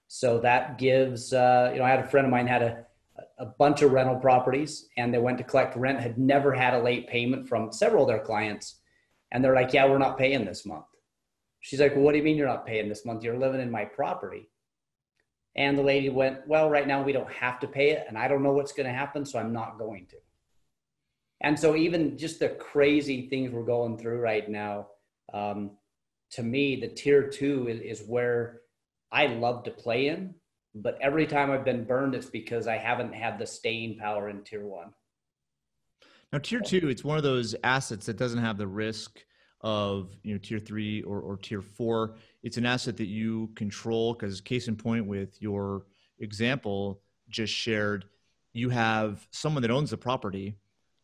so 0.08 0.40
that 0.40 0.78
gives 0.78 1.34
uh, 1.34 1.70
you 1.74 1.80
know 1.80 1.86
i 1.86 1.90
had 1.90 2.00
a 2.00 2.08
friend 2.08 2.26
of 2.26 2.32
mine 2.32 2.48
had 2.48 2.62
a 2.62 2.86
a 3.40 3.46
bunch 3.46 3.82
of 3.82 3.92
rental 3.92 4.18
properties 4.18 4.90
and 4.98 5.14
they 5.14 5.18
went 5.18 5.38
to 5.38 5.44
collect 5.44 5.76
rent 5.78 6.00
had 6.00 6.18
never 6.18 6.52
had 6.54 6.74
a 6.74 6.82
late 6.82 7.08
payment 7.08 7.48
from 7.48 7.72
several 7.72 8.04
of 8.04 8.10
their 8.10 8.24
clients 8.24 8.82
and 9.32 9.44
they're 9.44 9.56
like 9.56 9.74
yeah 9.74 9.86
we're 9.86 9.98
not 9.98 10.18
paying 10.18 10.44
this 10.46 10.66
month 10.66 10.86
She's 11.66 11.80
like, 11.80 11.96
well, 11.96 12.04
what 12.04 12.12
do 12.12 12.20
you 12.20 12.24
mean 12.24 12.38
you're 12.38 12.46
not 12.46 12.68
paying 12.68 12.88
this 12.88 13.06
month? 13.08 13.24
You're 13.24 13.40
living 13.40 13.60
in 13.60 13.72
my 13.72 13.86
property. 13.86 14.52
And 15.56 15.76
the 15.76 15.82
lady 15.82 16.10
went, 16.10 16.48
well, 16.48 16.70
right 16.70 16.86
now 16.86 17.02
we 17.02 17.12
don't 17.12 17.32
have 17.32 17.60
to 17.62 17.68
pay 17.68 17.90
it. 17.90 18.06
And 18.08 18.20
I 18.20 18.28
don't 18.28 18.44
know 18.44 18.52
what's 18.52 18.72
going 18.72 18.86
to 18.86 18.94
happen. 18.94 19.26
So 19.26 19.40
I'm 19.40 19.52
not 19.52 19.80
going 19.80 20.06
to. 20.12 20.18
And 21.42 21.60
so 21.60 21.76
even 21.76 22.18
just 22.18 22.40
the 22.40 22.50
crazy 22.50 23.30
things 23.30 23.52
we're 23.52 23.64
going 23.64 23.98
through 23.98 24.20
right 24.20 24.50
now, 24.50 24.88
um, 25.34 25.72
to 26.32 26.44
me, 26.44 26.80
the 26.80 26.88
tier 26.88 27.30
two 27.30 27.68
is, 27.68 28.00
is 28.00 28.08
where 28.08 28.62
I 29.12 29.28
love 29.28 29.64
to 29.66 29.72
play 29.72 30.08
in. 30.08 30.36
But 30.74 30.98
every 31.02 31.26
time 31.26 31.52
I've 31.52 31.64
been 31.64 31.86
burned, 31.86 32.16
it's 32.16 32.30
because 32.30 32.68
I 32.68 32.78
haven't 32.78 33.14
had 33.14 33.40
the 33.40 33.48
staying 33.48 33.98
power 33.98 34.30
in 34.30 34.44
tier 34.44 34.66
one. 34.66 34.94
Now, 36.34 36.40
tier 36.40 36.60
two, 36.60 36.90
it's 36.90 37.04
one 37.04 37.18
of 37.18 37.24
those 37.24 37.56
assets 37.64 38.06
that 38.08 38.18
doesn't 38.18 38.40
have 38.40 38.58
the 38.58 38.68
risk 38.68 39.24
of 39.62 40.16
you 40.24 40.34
know 40.34 40.38
tier 40.38 40.60
three 40.60 41.02
or, 41.04 41.22
or 41.22 41.38
tier 41.38 41.62
four. 41.62 42.16
It's 42.44 42.58
an 42.58 42.66
asset 42.66 42.98
that 42.98 43.08
you 43.08 43.50
control 43.56 44.14
because 44.14 44.42
case 44.42 44.68
in 44.68 44.76
point 44.76 45.06
with 45.06 45.42
your 45.42 45.86
example 46.20 47.02
just 47.30 47.54
shared, 47.54 48.06
you 48.54 48.70
have 48.70 49.28
someone 49.32 49.62
that 49.62 49.72
owns 49.72 49.92
the 49.92 49.98
property, 49.98 50.56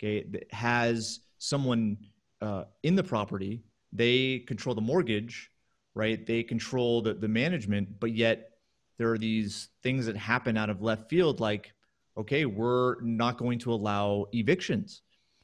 okay, 0.01 0.23
that 0.31 0.51
has 0.51 1.19
someone 1.37 1.97
uh, 2.41 2.63
in 2.83 2.95
the 2.95 3.03
property. 3.03 3.63
They 3.93 4.39
control 4.39 4.73
the 4.73 4.81
mortgage, 4.81 5.51
right? 5.93 6.25
They 6.25 6.43
control 6.43 7.01
the, 7.01 7.13
the 7.13 7.27
management, 7.27 7.99
but 7.99 8.11
yet 8.13 8.51
there 8.97 9.11
are 9.11 9.17
these 9.17 9.69
things 9.83 10.05
that 10.05 10.15
happen 10.15 10.57
out 10.57 10.69
of 10.69 10.81
left 10.81 11.09
field, 11.09 11.39
like, 11.39 11.73
okay, 12.17 12.45
we're 12.45 13.01
not 13.01 13.37
going 13.37 13.59
to 13.59 13.73
allow 13.73 14.25
evictions 14.33 15.01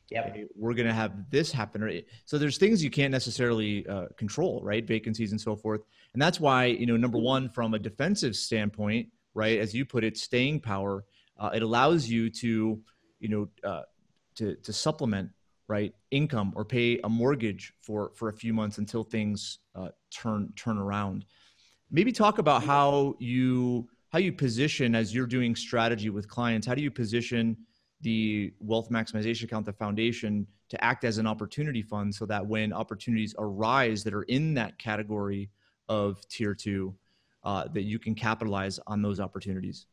Yep. 0.10 0.38
we're 0.56 0.74
going 0.74 0.88
to 0.88 0.94
have 0.94 1.30
this 1.30 1.52
happen. 1.52 2.02
So 2.26 2.38
there's 2.38 2.58
things 2.58 2.84
you 2.84 2.90
can't 2.90 3.12
necessarily 3.12 3.86
uh, 3.88 4.08
control, 4.16 4.62
right? 4.64 4.86
Vacancies 4.86 5.32
and 5.32 5.42
so 5.42 5.56
forth. 5.56 5.82
And 6.14 6.22
that's 6.22 6.40
why, 6.40 6.66
you 6.66 6.86
know, 6.86 6.96
number 6.96 7.18
one, 7.18 7.50
from 7.50 7.74
a 7.74 7.80
defensive 7.80 8.36
standpoint, 8.36 9.10
right, 9.34 9.60
as 9.60 9.74
you 9.74 9.86
put 9.86 10.04
it, 10.04 10.18
staying 10.18 10.62
power, 10.62 11.04
uh, 11.38 11.50
it 11.54 11.62
allows 11.62 12.08
you 12.08 12.30
to, 12.30 12.80
you 13.20 13.30
know, 13.30 13.50
uh, 13.70 13.82
to, 14.38 14.56
to 14.56 14.74
supplement, 14.74 15.30
right, 15.68 15.94
income 16.12 16.54
or 16.56 16.64
pay 16.64 17.00
a 17.04 17.10
mortgage 17.10 17.74
for, 17.82 18.12
for 18.16 18.30
a 18.30 18.34
few 18.34 18.54
months 18.54 18.78
until 18.78 19.04
things 19.04 19.60
uh, 19.76 19.90
turn, 20.12 20.52
turn 20.56 20.78
around. 20.78 21.26
Maybe 21.92 22.12
talk 22.12 22.38
about 22.38 22.64
how 22.64 23.16
you, 23.20 23.88
how 24.10 24.20
you 24.20 24.32
position 24.32 24.96
as 24.96 25.14
you're 25.14 25.28
doing 25.28 25.56
strategy 25.56 26.10
with 26.10 26.28
clients. 26.28 26.66
How 26.66 26.76
do 26.76 26.82
you 26.82 26.92
position 26.92 27.58
the 28.02 28.54
wealth 28.60 28.90
maximization 28.90 29.44
account, 29.44 29.66
the 29.66 29.74
foundation, 29.74 30.48
to 30.70 30.84
act 30.84 31.04
as 31.04 31.18
an 31.18 31.26
opportunity 31.26 31.82
fund 31.82 32.14
so 32.14 32.26
that 32.26 32.46
when 32.46 32.74
opportunities 32.74 33.34
arise 33.38 34.04
that 34.04 34.14
are 34.14 34.24
in 34.24 34.54
that 34.54 34.78
category 34.78 35.50
of 35.90 36.28
tier 36.28 36.54
two, 36.54 36.94
uh, 37.44 37.68
that 37.74 37.84
you 37.84 37.98
can 37.98 38.14
capitalize 38.14 38.80
on 38.88 39.02
those 39.02 39.20
opportunities. 39.20 39.88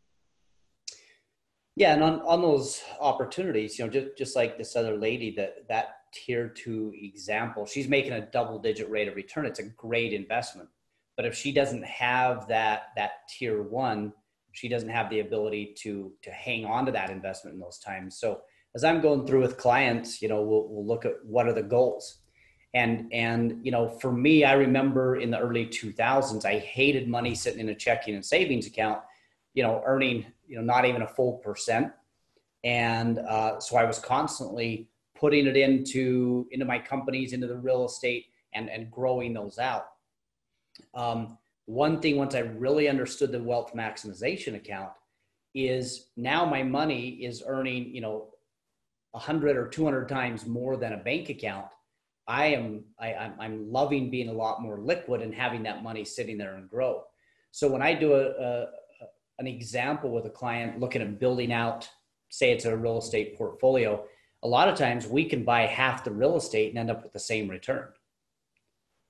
Yeah, 1.77 1.95
and 1.95 2.03
on, 2.03 2.21
on 2.21 2.41
those 2.41 2.83
opportunities, 3.01 3.79
you 3.79 3.85
know, 3.85 3.91
just, 3.91 4.17
just 4.17 4.37
like 4.37 4.57
this 4.57 4.77
other 4.77 4.97
lady 4.97 5.35
that 5.37 5.67
that 5.69 5.97
tier 6.13 6.49
two 6.49 6.93
example, 6.95 7.67
she's 7.67 7.89
making 7.89 8.13
a 8.13 8.27
double 8.27 8.59
digit 8.61 8.89
rate 8.89 9.09
of 9.09 9.17
return. 9.17 9.45
It's 9.45 9.59
a 9.59 9.65
great 9.65 10.13
investment. 10.13 10.69
But 11.17 11.27
if 11.27 11.35
she 11.35 11.53
doesn't 11.53 11.85
have 11.85 12.47
that 12.49 12.89
that 12.97 13.29
tier 13.29 13.63
one, 13.63 14.13
she 14.55 14.69
doesn't 14.69 14.89
have 14.89 15.11
the 15.11 15.21
ability 15.21 15.75
to 15.79 16.13
to 16.23 16.31
hang 16.31 16.65
on 16.65 16.87
to 16.87 16.93
that 16.93 17.11
investment 17.11 17.55
in 17.55 17.61
those 17.61 17.79
times 17.79 18.17
so 18.17 18.41
as 18.75 18.85
i'm 18.85 19.01
going 19.01 19.27
through 19.27 19.43
with 19.43 19.59
clients 19.59 20.23
you 20.23 20.29
know 20.29 20.43
we'll, 20.43 20.69
we'll 20.69 20.87
look 20.87 21.05
at 21.05 21.13
what 21.25 21.47
are 21.47 21.53
the 21.53 21.63
goals 21.63 22.19
and 22.73 23.13
and 23.13 23.59
you 23.63 23.71
know 23.71 23.89
for 23.89 24.13
me 24.13 24.45
i 24.45 24.53
remember 24.53 25.17
in 25.17 25.31
the 25.31 25.39
early 25.39 25.67
2000s 25.67 26.45
i 26.45 26.59
hated 26.59 27.09
money 27.09 27.35
sitting 27.35 27.61
in 27.61 27.69
a 27.69 27.75
checking 27.75 28.15
and 28.15 28.25
savings 28.25 28.67
account 28.67 29.01
you 29.53 29.63
know 29.63 29.83
earning 29.85 30.25
you 30.47 30.57
know 30.57 30.63
not 30.63 30.85
even 30.85 31.03
a 31.03 31.07
full 31.07 31.35
percent 31.39 31.93
and 32.65 33.19
uh, 33.19 33.59
so 33.61 33.77
i 33.77 33.85
was 33.85 33.99
constantly 33.99 34.89
putting 35.19 35.47
it 35.47 35.57
into 35.57 36.47
into 36.51 36.65
my 36.65 36.79
companies 36.79 37.33
into 37.33 37.47
the 37.47 37.57
real 37.57 37.85
estate 37.85 38.27
and 38.55 38.69
and 38.71 38.91
growing 38.91 39.33
those 39.33 39.59
out 39.59 39.87
um, 40.95 41.39
one 41.67 42.01
thing 42.01 42.17
once 42.17 42.35
I 42.35 42.41
really 42.41 42.89
understood 42.89 43.33
the 43.33 43.43
wealth 43.43 43.73
maximization 43.75 44.55
account 44.55 44.93
is 45.55 46.09
now 46.17 46.45
my 46.45 46.63
money 46.63 47.11
is 47.25 47.43
earning, 47.47 47.95
you 47.95 48.01
know, 48.01 48.29
100 49.13 49.57
or 49.57 49.69
200 49.69 50.09
times 50.09 50.47
more 50.47 50.77
than 50.77 50.93
a 50.93 50.99
bank 50.99 51.29
account. 51.29 51.67
I 52.27 52.47
am 52.47 52.85
I, 52.99 53.33
I'm, 53.39 53.71
loving 53.71 54.11
being 54.11 54.29
a 54.29 54.33
lot 54.33 54.63
more 54.63 54.81
liquid 54.81 55.21
and 55.21 55.35
having 55.35 55.63
that 55.65 55.83
money 55.83 56.05
sitting 56.05 56.39
there 56.39 56.55
and 56.57 56.69
grow. 56.69 57.05
So 57.51 57.69
when 57.69 57.83
I 57.83 57.95
do 57.95 58.15
a, 58.15 58.31
a 58.31 58.67
an 59.39 59.47
example 59.47 60.11
with 60.11 60.27
a 60.27 60.31
client 60.31 60.81
looking 60.81 61.03
at 61.03 61.19
building 61.19 61.53
out 61.53 61.89
say 62.35 62.51
it's 62.51 62.65
a 62.65 62.77
real 62.77 62.99
estate 62.99 63.37
portfolio, 63.39 64.05
a 64.43 64.49
lot 64.49 64.69
of 64.69 64.77
times 64.77 65.07
we 65.07 65.25
can 65.25 65.45
buy 65.45 65.63
half 65.63 66.05
the 66.05 66.11
real 66.11 66.37
estate 66.37 66.71
and 66.71 66.79
end 66.79 66.91
up 66.91 67.03
with 67.03 67.13
the 67.13 67.19
same 67.19 67.49
return. 67.49 67.89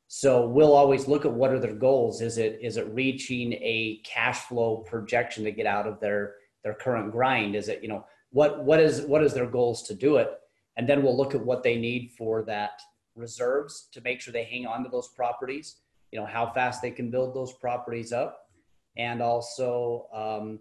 So 0.06 0.46
we'll 0.46 0.74
always 0.74 1.08
look 1.08 1.24
at 1.24 1.32
what 1.32 1.50
are 1.50 1.58
their 1.58 1.74
goals. 1.74 2.20
Is 2.20 2.38
it 2.38 2.58
is 2.62 2.76
it 2.76 2.86
reaching 2.88 3.54
a 3.54 4.00
cash 4.04 4.40
flow 4.40 4.78
projection 4.86 5.44
to 5.44 5.50
get 5.50 5.66
out 5.66 5.86
of 5.86 5.98
their 6.00 6.34
their 6.62 6.74
current 6.74 7.10
grind? 7.10 7.56
Is 7.56 7.68
it 7.68 7.82
you 7.82 7.88
know 7.88 8.04
what 8.30 8.64
what 8.64 8.78
is 8.78 9.02
what 9.02 9.24
is 9.24 9.34
their 9.34 9.46
goals 9.46 9.82
to 9.84 9.94
do 9.94 10.18
it? 10.18 10.30
And 10.76 10.88
then 10.88 11.02
we'll 11.02 11.16
look 11.16 11.34
at 11.34 11.44
what 11.44 11.62
they 11.62 11.76
need 11.76 12.12
for 12.16 12.42
that 12.44 12.80
reserves 13.16 13.88
to 13.92 14.00
make 14.02 14.20
sure 14.20 14.32
they 14.32 14.44
hang 14.44 14.66
on 14.66 14.84
to 14.84 14.90
those 14.90 15.08
properties. 15.08 15.76
You 16.12 16.20
know 16.20 16.26
how 16.26 16.52
fast 16.52 16.82
they 16.82 16.90
can 16.90 17.10
build 17.10 17.34
those 17.34 17.54
properties 17.54 18.12
up, 18.12 18.43
and 18.96 19.22
also 19.22 20.06
um, 20.14 20.60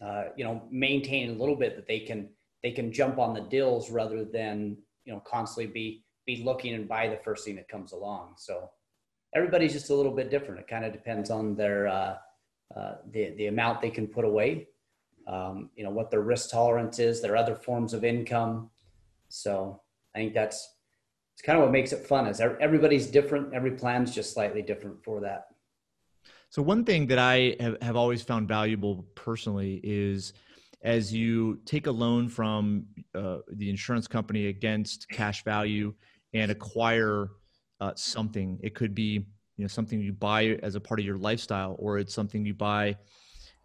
uh, 0.00 0.24
you 0.36 0.44
know 0.44 0.62
maintain 0.70 1.30
a 1.30 1.34
little 1.34 1.56
bit 1.56 1.76
that 1.76 1.86
they 1.86 2.00
can 2.00 2.28
they 2.62 2.70
can 2.70 2.92
jump 2.92 3.18
on 3.18 3.34
the 3.34 3.40
deals 3.42 3.90
rather 3.90 4.24
than 4.24 4.76
you 5.04 5.12
know 5.12 5.20
constantly 5.20 5.72
be 5.72 6.04
be 6.26 6.42
looking 6.44 6.74
and 6.74 6.88
buy 6.88 7.08
the 7.08 7.18
first 7.24 7.44
thing 7.44 7.56
that 7.56 7.68
comes 7.68 7.92
along. 7.92 8.34
So 8.36 8.68
everybody's 9.34 9.72
just 9.72 9.90
a 9.90 9.94
little 9.94 10.12
bit 10.12 10.30
different. 10.30 10.60
It 10.60 10.66
kind 10.66 10.84
of 10.84 10.92
depends 10.92 11.30
on 11.30 11.54
their 11.54 11.86
uh, 11.86 12.16
uh, 12.76 12.94
the 13.12 13.30
the 13.36 13.46
amount 13.46 13.80
they 13.80 13.90
can 13.90 14.06
put 14.06 14.24
away, 14.24 14.68
um, 15.28 15.70
you 15.76 15.84
know, 15.84 15.90
what 15.90 16.10
their 16.10 16.22
risk 16.22 16.50
tolerance 16.50 16.98
is, 16.98 17.22
their 17.22 17.36
other 17.36 17.54
forms 17.54 17.94
of 17.94 18.04
income. 18.04 18.70
So 19.28 19.80
I 20.14 20.18
think 20.18 20.34
that's 20.34 20.76
it's 21.34 21.42
kind 21.42 21.58
of 21.58 21.64
what 21.64 21.72
makes 21.72 21.92
it 21.92 22.06
fun. 22.06 22.26
Is 22.26 22.40
everybody's 22.40 23.06
different. 23.06 23.54
Every 23.54 23.72
plan's 23.72 24.14
just 24.14 24.32
slightly 24.32 24.62
different 24.62 25.04
for 25.04 25.20
that. 25.20 25.46
So 26.48 26.62
one 26.62 26.84
thing 26.84 27.06
that 27.08 27.18
I 27.18 27.56
have, 27.60 27.76
have 27.82 27.96
always 27.96 28.22
found 28.22 28.48
valuable 28.48 29.06
personally 29.14 29.80
is 29.82 30.32
as 30.82 31.12
you 31.12 31.58
take 31.64 31.86
a 31.86 31.90
loan 31.90 32.28
from 32.28 32.86
uh, 33.14 33.38
the 33.52 33.68
insurance 33.68 34.06
company 34.06 34.46
against 34.46 35.08
cash 35.08 35.42
value 35.44 35.92
and 36.32 36.50
acquire 36.50 37.30
uh, 37.80 37.92
something. 37.96 38.58
It 38.62 38.74
could 38.74 38.94
be 38.94 39.26
you 39.56 39.64
know 39.64 39.68
something 39.68 40.00
you 40.00 40.12
buy 40.12 40.58
as 40.62 40.74
a 40.74 40.80
part 40.80 41.00
of 41.00 41.06
your 41.06 41.16
lifestyle, 41.16 41.76
or 41.78 41.98
it's 41.98 42.14
something 42.14 42.44
you 42.44 42.54
buy 42.54 42.96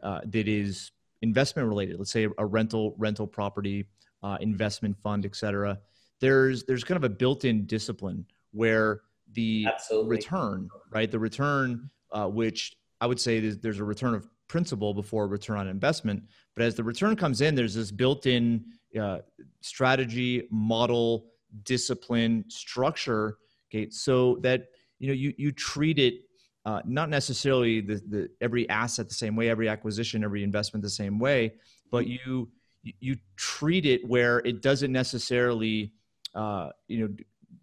uh, 0.02 0.22
that 0.26 0.48
is 0.48 0.92
investment 1.22 1.68
related. 1.68 1.98
Let's 2.00 2.12
say 2.12 2.28
a 2.38 2.46
rental 2.46 2.96
rental 2.98 3.28
property, 3.28 3.86
uh, 4.24 4.38
investment 4.42 4.98
fund, 4.98 5.26
etc. 5.26 5.80
There's 6.20 6.64
there's 6.64 6.84
kind 6.84 6.98
of 6.98 7.04
a 7.04 7.10
built-in 7.10 7.66
discipline 7.66 8.26
where 8.52 9.02
the 9.34 9.66
Absolutely. 9.68 10.18
return, 10.18 10.70
right? 10.92 11.10
The 11.10 11.20
return, 11.20 11.90
uh, 12.12 12.28
which 12.28 12.76
I 13.00 13.08
would 13.08 13.20
say 13.20 13.40
there's, 13.40 13.80
a 13.80 13.84
return 13.84 14.14
of 14.14 14.28
principal 14.48 14.94
before 14.94 15.24
a 15.24 15.28
return 15.28 15.58
on 15.58 15.68
investment. 15.68 16.24
But 16.56 16.64
as 16.64 16.76
the 16.76 16.84
return 16.84 17.16
comes 17.16 17.42
in, 17.42 17.56
there's 17.56 17.76
this 17.76 17.92
built-in 17.92 18.66
uh, 19.00 19.20
strategy, 19.62 20.48
model, 20.52 21.32
discipline, 21.64 22.46
structure, 22.48 23.38
okay, 23.70 23.90
so 23.90 24.38
that 24.42 24.68
you 25.00 25.08
know 25.08 25.14
you 25.14 25.34
you 25.38 25.52
treat 25.52 25.98
it 25.98 26.16
uh, 26.66 26.82
not 26.86 27.10
necessarily 27.10 27.82
the, 27.82 27.96
the 28.10 28.30
every 28.40 28.70
asset 28.70 29.08
the 29.08 29.16
same 29.16 29.36
way, 29.36 29.50
every 29.50 29.68
acquisition, 29.68 30.24
every 30.24 30.44
investment 30.44 30.84
the 30.84 30.90
same 30.90 31.18
way, 31.18 31.54
but 31.90 32.08
you 32.08 32.50
you 32.84 33.16
treat 33.36 33.86
it 33.86 34.08
where 34.08 34.40
it 34.40 34.62
doesn't 34.62 34.92
necessarily 34.92 35.92
uh, 36.36 36.70
you 36.88 37.00
know 37.00 37.16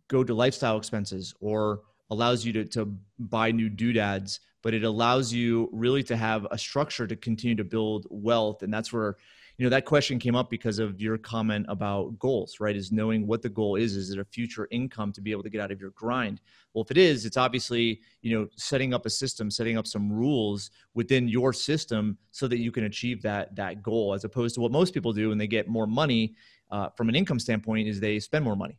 go 0.09 0.25
to 0.25 0.35
lifestyle 0.35 0.77
expenses 0.77 1.35
or 1.41 1.83
allows 2.11 2.45
you 2.45 2.53
to, 2.53 2.65
to 2.65 2.95
buy 3.19 3.51
new 3.51 3.69
doodads 3.69 4.41
but 4.63 4.75
it 4.75 4.85
allows 4.85 5.33
you 5.33 5.69
really 5.73 6.03
to 6.03 6.17
have 6.17 6.47
a 6.51 6.59
structure 6.59 7.07
to 7.07 7.17
continue 7.17 7.57
to 7.57 7.65
build 7.65 8.07
wealth. 8.11 8.63
And 8.63 8.73
that's 8.73 8.93
where 8.93 9.17
you 9.57 9.65
know 9.65 9.71
that 9.71 9.87
question 9.87 10.21
came 10.21 10.37
up 10.37 10.51
because 10.51 10.79
of 10.79 11.01
your 11.01 11.19
comment 11.19 11.67
about 11.69 12.17
goals 12.19 12.59
right? 12.61 12.77
Is 12.77 12.93
knowing 12.93 13.27
what 13.27 13.43
the 13.43 13.49
goal 13.49 13.75
is 13.75 13.97
is 13.97 14.11
it 14.11 14.19
a 14.21 14.25
future 14.25 14.69
income 14.71 15.13
to 15.13 15.21
be 15.21 15.33
able 15.33 15.43
to 15.43 15.51
get 15.51 15.61
out 15.61 15.73
of 15.73 15.81
your 15.81 15.91
grind? 15.91 16.41
Well 16.73 16.85
if 16.85 16.93
it 16.93 16.97
is 16.97 17.27
it's 17.27 17.37
obviously 17.37 18.01
you 18.23 18.39
know 18.39 18.49
setting 18.57 18.95
up 18.95 19.05
a 19.05 19.11
system 19.11 19.51
setting 19.51 19.77
up 19.77 19.87
some 19.87 20.13
rules 20.13 20.71
within 20.95 21.27
your 21.27 21.53
system 21.53 22.19
so 22.31 22.47
that 22.47 22.59
you 22.59 22.71
can 22.71 22.85
achieve 22.85 23.21
that 23.23 23.57
that 23.57 23.83
goal 23.83 24.15
as 24.15 24.23
opposed 24.23 24.55
to 24.55 24.61
what 24.61 24.71
most 24.71 24.95
people 24.95 25.13
do 25.13 25.31
when 25.31 25.39
they 25.39 25.49
get 25.49 25.67
more 25.67 25.89
money 25.89 26.35
uh, 26.71 26.89
from 26.91 27.09
an 27.09 27.17
income 27.17 27.41
standpoint 27.41 27.89
is 27.89 27.99
they 27.99 28.21
spend 28.21 28.45
more 28.45 28.55
money. 28.55 28.79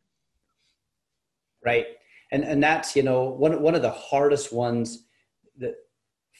Right 1.65 1.87
and 2.31 2.43
and 2.43 2.61
that's 2.63 2.95
you 2.95 3.03
know 3.03 3.29
one, 3.29 3.61
one 3.61 3.75
of 3.75 3.81
the 3.81 3.91
hardest 3.91 4.53
ones 4.53 5.05
that 5.57 5.75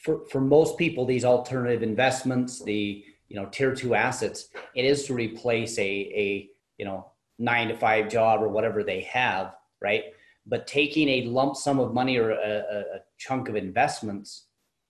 for, 0.02 0.26
for 0.28 0.40
most 0.40 0.78
people 0.78 1.04
these 1.04 1.24
alternative 1.24 1.82
investments 1.82 2.62
the 2.64 3.04
you 3.28 3.36
know 3.36 3.46
tier 3.46 3.74
two 3.74 3.94
assets 3.94 4.48
it 4.74 4.84
is 4.84 5.04
to 5.04 5.14
replace 5.14 5.78
a 5.78 5.82
a 5.82 6.50
you 6.78 6.84
know 6.84 7.10
nine 7.38 7.68
to 7.68 7.76
five 7.76 8.08
job 8.08 8.42
or 8.42 8.48
whatever 8.48 8.82
they 8.82 9.00
have 9.02 9.54
right? 9.80 10.04
But 10.46 10.66
taking 10.66 11.08
a 11.08 11.24
lump 11.24 11.56
sum 11.56 11.78
of 11.80 11.94
money 11.94 12.16
or 12.18 12.30
a, 12.30 12.64
a 12.68 12.98
chunk 13.18 13.48
of 13.48 13.56
investments 13.56 14.46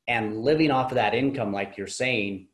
and 0.09 0.43
living 0.43 0.71
off 0.71 0.91
of 0.91 0.97
that 0.97 1.15
income 1.15 1.53
like 1.53 1.77
you're 1.77 1.87
saying 1.87 2.49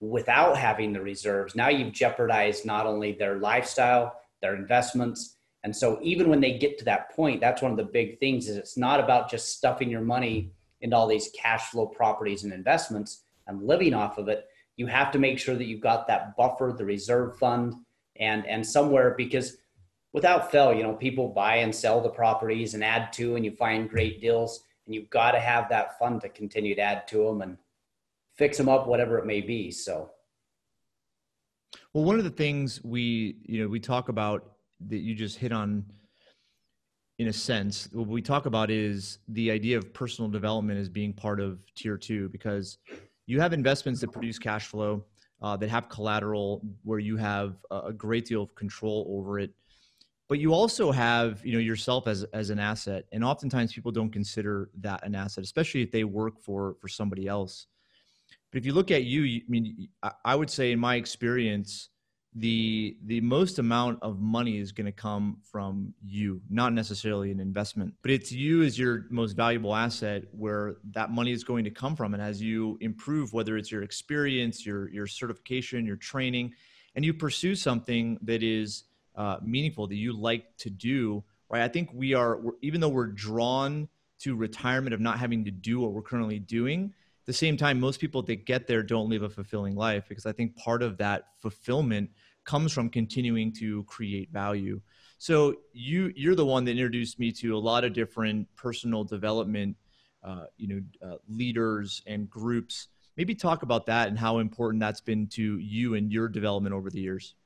without 0.00 0.56
having 0.56 0.94
the 0.94 1.00
reserves 1.00 1.54
now 1.54 1.68
you've 1.68 1.92
jeopardized 1.92 2.64
not 2.64 2.86
only 2.86 3.12
their 3.12 3.36
lifestyle 3.36 4.18
their 4.40 4.54
investments 4.54 5.36
and 5.62 5.76
so 5.76 5.98
even 6.02 6.28
when 6.28 6.40
they 6.40 6.58
get 6.58 6.78
to 6.78 6.84
that 6.84 7.10
point 7.14 7.40
that's 7.40 7.62
one 7.62 7.70
of 7.70 7.76
the 7.76 7.84
big 7.84 8.18
things 8.18 8.48
is 8.48 8.56
it's 8.56 8.76
not 8.76 9.00
about 9.00 9.30
just 9.30 9.56
stuffing 9.56 9.90
your 9.90 10.00
money 10.00 10.50
into 10.80 10.96
all 10.96 11.06
these 11.06 11.30
cash 11.38 11.70
flow 11.70 11.86
properties 11.86 12.44
and 12.44 12.52
investments 12.52 13.24
and 13.46 13.62
living 13.62 13.94
off 13.94 14.18
of 14.18 14.28
it 14.28 14.46
you 14.80 14.86
have 14.86 15.12
to 15.12 15.18
make 15.18 15.38
sure 15.38 15.56
that 15.56 15.66
you've 15.66 15.82
got 15.82 16.06
that 16.06 16.34
buffer, 16.38 16.74
the 16.74 16.86
reserve 16.86 17.36
fund, 17.38 17.74
and 18.16 18.46
and 18.46 18.66
somewhere 18.66 19.14
because 19.14 19.58
without 20.14 20.50
fail, 20.50 20.72
you 20.72 20.82
know, 20.82 20.94
people 20.94 21.28
buy 21.28 21.56
and 21.56 21.74
sell 21.74 22.00
the 22.00 22.08
properties 22.08 22.72
and 22.72 22.82
add 22.82 23.12
to, 23.12 23.36
and 23.36 23.44
you 23.44 23.50
find 23.52 23.90
great 23.90 24.22
deals, 24.22 24.64
and 24.86 24.94
you've 24.94 25.10
got 25.10 25.32
to 25.32 25.38
have 25.38 25.68
that 25.68 25.98
fund 25.98 26.22
to 26.22 26.30
continue 26.30 26.74
to 26.74 26.80
add 26.80 27.06
to 27.08 27.24
them 27.24 27.42
and 27.42 27.58
fix 28.36 28.56
them 28.56 28.70
up, 28.70 28.86
whatever 28.86 29.18
it 29.18 29.26
may 29.26 29.42
be. 29.42 29.70
So, 29.70 30.12
well, 31.92 32.04
one 32.04 32.16
of 32.16 32.24
the 32.24 32.30
things 32.30 32.82
we 32.82 33.36
you 33.44 33.62
know 33.62 33.68
we 33.68 33.80
talk 33.80 34.08
about 34.08 34.50
that 34.88 34.98
you 34.98 35.14
just 35.14 35.38
hit 35.38 35.52
on 35.52 35.84
in 37.18 37.28
a 37.28 37.32
sense 37.32 37.88
what 37.92 38.08
we 38.08 38.22
talk 38.22 38.46
about 38.46 38.70
is 38.70 39.18
the 39.28 39.50
idea 39.50 39.76
of 39.76 39.92
personal 39.92 40.30
development 40.30 40.80
as 40.80 40.88
being 40.88 41.12
part 41.12 41.38
of 41.38 41.62
tier 41.74 41.98
two 41.98 42.30
because 42.30 42.78
you 43.26 43.40
have 43.40 43.52
investments 43.52 44.00
that 44.00 44.10
produce 44.10 44.38
cash 44.38 44.66
flow 44.66 45.04
uh, 45.42 45.56
that 45.56 45.70
have 45.70 45.88
collateral 45.88 46.62
where 46.82 46.98
you 46.98 47.16
have 47.16 47.56
a 47.70 47.92
great 47.92 48.24
deal 48.26 48.42
of 48.42 48.54
control 48.54 49.06
over 49.08 49.38
it. 49.38 49.50
But 50.28 50.38
you 50.38 50.52
also 50.52 50.90
have 50.92 51.44
you 51.44 51.52
know 51.52 51.58
yourself 51.58 52.06
as 52.08 52.24
as 52.32 52.50
an 52.50 52.58
asset 52.58 53.04
and 53.12 53.24
oftentimes 53.24 53.72
people 53.72 53.92
don't 53.92 54.10
consider 54.10 54.70
that 54.80 55.04
an 55.04 55.14
asset 55.14 55.44
especially 55.44 55.82
if 55.82 55.90
they 55.90 56.04
work 56.04 56.40
for 56.40 56.76
for 56.80 56.88
somebody 56.88 57.26
else. 57.26 57.66
But 58.50 58.58
if 58.58 58.66
you 58.66 58.72
look 58.72 58.90
at 58.90 59.04
you 59.04 59.22
i 59.24 59.42
mean 59.48 59.88
i 60.24 60.34
would 60.34 60.50
say 60.50 60.72
in 60.72 60.78
my 60.78 60.96
experience 60.96 61.89
the 62.34 62.96
the 63.06 63.20
most 63.20 63.58
amount 63.58 63.98
of 64.02 64.20
money 64.20 64.58
is 64.58 64.70
going 64.70 64.86
to 64.86 64.92
come 64.92 65.38
from 65.42 65.92
you 66.04 66.40
not 66.48 66.72
necessarily 66.72 67.30
an 67.32 67.40
investment. 67.40 67.94
But 68.02 68.12
it's 68.12 68.30
you 68.30 68.62
as 68.62 68.78
your 68.78 69.06
most 69.10 69.32
valuable 69.32 69.74
asset 69.74 70.24
where 70.30 70.76
that 70.92 71.10
money 71.10 71.32
is 71.32 71.42
going 71.42 71.64
to 71.64 71.70
come 71.70 71.96
from. 71.96 72.14
And 72.14 72.22
as 72.22 72.40
you 72.40 72.78
improve 72.80 73.32
whether 73.32 73.56
it's 73.56 73.72
your 73.72 73.82
experience 73.82 74.64
your 74.64 74.88
your 74.90 75.06
certification 75.06 75.84
your 75.84 75.96
training 75.96 76.54
and 76.94 77.04
you 77.04 77.12
pursue 77.14 77.56
something 77.56 78.18
that 78.22 78.42
is 78.42 78.84
uh, 79.16 79.38
meaningful 79.42 79.88
that 79.88 79.96
you 79.96 80.12
like 80.12 80.56
to 80.58 80.70
do 80.70 81.24
right? 81.50 81.62
I 81.62 81.68
think 81.68 81.90
we 81.92 82.14
are 82.14 82.40
even 82.62 82.80
though 82.80 82.88
we're 82.88 83.06
drawn 83.06 83.88
to 84.20 84.36
retirement 84.36 84.94
of 84.94 85.00
not 85.00 85.18
having 85.18 85.44
to 85.44 85.50
do 85.50 85.80
what 85.80 85.92
we're 85.92 86.02
currently 86.02 86.38
doing 86.38 86.94
the 87.30 87.34
same 87.34 87.56
time, 87.56 87.78
most 87.78 88.00
people 88.00 88.22
that 88.22 88.44
get 88.44 88.66
there 88.66 88.82
don't 88.82 89.08
live 89.08 89.22
a 89.22 89.28
fulfilling 89.28 89.76
life 89.76 90.06
because 90.08 90.26
I 90.26 90.32
think 90.32 90.56
part 90.56 90.82
of 90.82 90.96
that 90.98 91.26
fulfillment 91.38 92.10
comes 92.44 92.72
from 92.72 92.90
continuing 92.90 93.52
to 93.52 93.84
create 93.84 94.32
value. 94.32 94.80
So 95.18 95.54
you 95.72 96.12
you're 96.16 96.34
the 96.34 96.44
one 96.44 96.64
that 96.64 96.72
introduced 96.72 97.20
me 97.20 97.30
to 97.32 97.56
a 97.56 97.58
lot 97.58 97.84
of 97.84 97.92
different 97.92 98.48
personal 98.56 99.04
development, 99.04 99.76
uh, 100.24 100.46
you 100.56 100.66
know, 100.68 101.08
uh, 101.08 101.16
leaders 101.28 102.02
and 102.08 102.28
groups. 102.28 102.88
Maybe 103.16 103.36
talk 103.36 103.62
about 103.62 103.86
that 103.86 104.08
and 104.08 104.18
how 104.18 104.38
important 104.38 104.80
that's 104.80 105.00
been 105.00 105.28
to 105.28 105.58
you 105.58 105.94
and 105.94 106.10
your 106.10 106.26
development 106.26 106.74
over 106.74 106.90
the 106.90 107.00
years. 107.00 107.36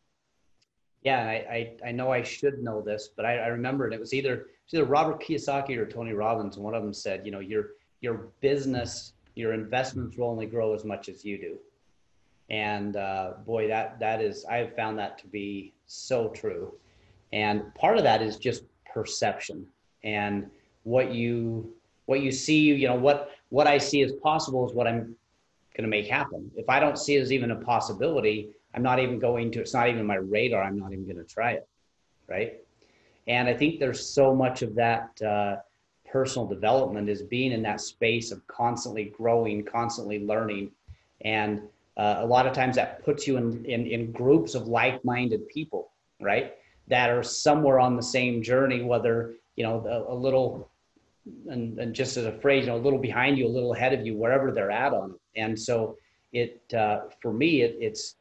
Yeah, 1.03 1.27
I, 1.27 1.77
I, 1.85 1.89
I 1.89 1.93
know 1.93 2.11
I 2.11 2.23
should 2.23 2.63
know 2.63 2.81
this, 2.81 3.11
but 3.15 3.27
I, 3.27 3.37
I 3.37 3.47
remember 3.49 3.87
it. 3.87 3.93
It 3.93 4.01
was 4.01 4.15
either 4.15 4.33
it 4.33 4.47
was 4.65 4.81
either 4.81 4.85
Robert 4.87 5.23
Kiyosaki 5.23 5.77
or 5.77 5.85
Tony 5.85 6.15
Robbins, 6.15 6.57
one 6.57 6.75
of 6.75 6.83
them 6.83 6.95
said, 6.95 7.27
you 7.27 7.33
know, 7.33 7.41
your 7.41 7.73
your 8.01 8.31
business 8.41 9.13
your 9.35 9.53
investments 9.53 10.17
will 10.17 10.29
only 10.29 10.47
grow 10.47 10.75
as 10.75 10.85
much 10.85 11.09
as 11.09 11.25
you 11.25 11.39
do. 11.39 11.59
And 12.51 12.97
uh, 12.97 13.35
boy, 13.47 13.69
that 13.69 13.99
that 14.01 14.21
is 14.21 14.45
I 14.45 14.57
have 14.59 14.77
found 14.77 14.99
that 14.99 15.19
to 15.19 15.27
be 15.27 15.73
so 15.87 16.29
true. 16.29 16.75
And 17.33 17.75
part 17.75 17.97
of 17.97 18.05
that 18.05 18.23
is 18.23 18.37
just 18.37 18.65
perception 18.93 19.67
and 20.03 20.51
what 20.85 21.13
you 21.13 21.75
what 22.07 22.21
you 22.21 22.31
see. 22.31 22.61
You 22.61 22.89
know 22.89 22.95
what 22.95 23.31
what 23.49 23.67
I 23.67 23.79
see 23.79 24.03
as 24.03 24.13
possible 24.13 24.69
is 24.69 24.75
what 24.75 24.87
I'm 24.87 25.17
going 25.77 25.83
to 25.83 25.89
make 25.89 26.07
happen. 26.07 26.51
If 26.57 26.69
I 26.69 26.79
don't 26.79 26.99
see 26.99 27.17
it 27.17 27.21
as 27.21 27.33
even 27.33 27.51
a 27.51 27.57
possibility, 27.57 28.51
I'm 28.75 28.83
not 28.83 29.01
even 29.01 29.19
going 29.19 29.51
to, 29.53 29.61
it's 29.61 29.75
not 29.75 29.89
even 29.89 30.07
my 30.07 30.17
radar. 30.17 30.63
I'm 30.63 30.79
not 30.79 30.93
even 30.93 31.05
going 31.05 31.17
to 31.17 31.25
try 31.25 31.53
it. 31.53 31.69
Right. 32.29 32.61
And 33.27 33.49
I 33.49 33.55
think 33.55 33.81
there's 33.81 34.07
so 34.07 34.35
much 34.35 34.63
of 34.63 34.75
that 34.77 35.21
uh, 35.23 35.57
personal 36.15 36.47
development 36.47 37.09
is 37.09 37.23
being 37.23 37.51
in 37.51 37.63
that 37.69 37.81
space 37.81 38.31
of 38.31 38.47
constantly 38.47 39.07
growing, 39.19 39.65
constantly 39.65 40.19
learning. 40.25 40.71
And 41.23 41.63
uh, 41.97 42.19
a 42.19 42.27
lot 42.35 42.47
of 42.47 42.53
times 42.53 42.77
that 42.77 43.05
puts 43.05 43.27
you 43.27 43.37
in, 43.37 43.65
in, 43.65 43.89
in 43.89 44.13
groups 44.13 44.55
of 44.55 44.69
like-minded 44.69 45.49
people, 45.49 45.91
right? 46.21 46.55
That 46.87 47.11
are 47.11 47.25
somewhere 47.25 47.81
on 47.81 47.97
the 47.97 48.03
same 48.17 48.45
journey, 48.45 48.81
whether, 48.83 49.35
you 49.57 49.65
know, 49.65 49.85
a, 49.97 50.15
a 50.15 50.17
little, 50.27 50.71
and, 51.49 51.81
and 51.81 51.93
just 51.93 52.17
as 52.17 52.27
a 52.27 52.33
phrase, 52.43 52.61
you 52.65 52.71
know, 52.71 52.77
a 52.77 52.85
little 52.87 53.01
behind 53.01 53.37
you, 53.37 53.45
a 53.49 53.55
little 53.59 53.75
ahead 53.75 53.93
of 53.93 54.07
you, 54.07 54.17
wherever 54.17 54.53
they're 54.53 54.71
at 54.71 54.93
on 54.93 55.11
it. 55.15 55.21
And 55.43 55.59
so 55.59 55.97
it, 56.33 56.63
uh, 56.75 57.01
for 57.21 57.33
me, 57.33 57.63
it, 57.63 57.77
it's 57.81 58.15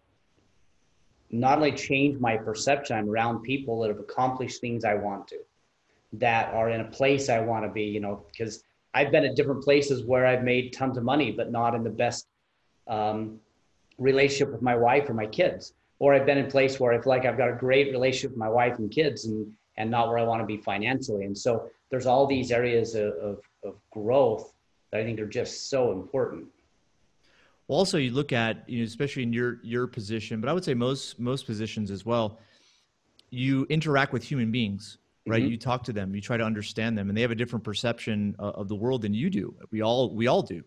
not 1.30 1.60
only 1.60 1.74
changed 1.74 2.20
my 2.20 2.38
perception, 2.38 2.98
I'm 2.98 3.08
around 3.08 3.44
people 3.44 3.82
that 3.82 3.90
have 3.90 4.00
accomplished 4.00 4.62
things 4.62 4.84
I 4.84 4.96
want 4.96 5.28
to, 5.28 5.38
that 6.14 6.54
are 6.54 6.70
in 6.70 6.82
a 6.82 6.86
place 6.86 7.30
I 7.30 7.40
want 7.40 7.66
to 7.66 7.72
be, 7.72 7.84
you 7.84 8.00
know, 8.00 8.26
because 8.32 8.64
I've 8.94 9.12
been 9.12 9.26
at 9.26 9.36
different 9.36 9.64
places 9.64 10.04
where 10.04 10.26
I've 10.26 10.44
made 10.44 10.74
tons 10.74 10.98
of 10.98 11.04
money, 11.04 11.32
but 11.32 11.52
not 11.52 11.74
in 11.74 11.84
the 11.84 11.90
best 11.90 12.28
um, 12.88 13.40
relationship 13.98 14.52
with 14.52 14.62
my 14.62 14.76
wife 14.76 15.10
or 15.10 15.14
my 15.14 15.26
kids. 15.26 15.74
Or 16.00 16.14
I've 16.14 16.26
been 16.26 16.38
in 16.38 16.50
place 16.50 16.80
where 16.80 16.94
I 16.94 17.02
feel 17.02 17.10
like 17.10 17.26
I've 17.26 17.38
got 17.38 17.50
a 17.50 17.56
great 17.56 17.92
relationship 17.92 18.32
with 18.32 18.38
my 18.38 18.50
wife 18.50 18.78
and 18.78 18.92
kids 18.92 19.26
and, 19.26 19.52
and 19.78 19.90
not 19.90 20.08
where 20.10 20.18
I 20.20 20.24
want 20.24 20.42
to 20.42 20.46
be 20.46 20.58
financially. 20.58 21.26
And 21.26 21.38
so 21.38 21.70
there's 21.90 22.06
all 22.06 22.28
these 22.28 22.52
areas 22.52 22.94
of, 22.96 23.14
of, 23.14 23.40
of 23.64 23.76
growth 23.92 24.54
that 24.92 25.00
I 25.00 25.04
think 25.04 25.20
are 25.20 25.26
just 25.26 25.70
so 25.70 25.92
important. 25.92 26.48
Well, 27.68 27.80
also 27.80 27.98
you 27.98 28.12
look 28.12 28.34
at, 28.34 28.68
you 28.70 28.80
know, 28.80 28.84
especially 28.84 29.24
in 29.24 29.32
your 29.32 29.60
your 29.64 29.88
position, 29.88 30.42
but 30.42 30.50
I 30.50 30.54
would 30.54 30.66
say 30.66 30.74
most 30.74 31.20
most 31.20 31.46
positions 31.46 31.90
as 31.90 32.06
well, 32.06 32.40
you 33.30 33.66
interact 33.70 34.12
with 34.12 34.24
human 34.24 34.52
beings, 34.52 34.98
right? 35.26 35.42
Mm-hmm. 35.42 35.52
You 35.52 35.58
talk 35.58 35.84
to 35.86 35.94
them, 35.94 36.14
you 36.16 36.22
try 36.22 36.38
to 36.38 36.44
understand 36.44 36.98
them, 36.98 37.10
and 37.10 37.18
they 37.18 37.22
have 37.22 37.32
a 37.32 37.36
different 37.36 37.64
perception 37.64 38.36
of 38.40 38.68
the 38.68 38.76
world 38.76 39.02
than 39.02 39.14
you 39.14 39.30
do. 39.30 39.56
We 39.72 39.82
all 39.82 40.14
we 40.14 40.28
all 40.28 40.42
do, 40.42 40.64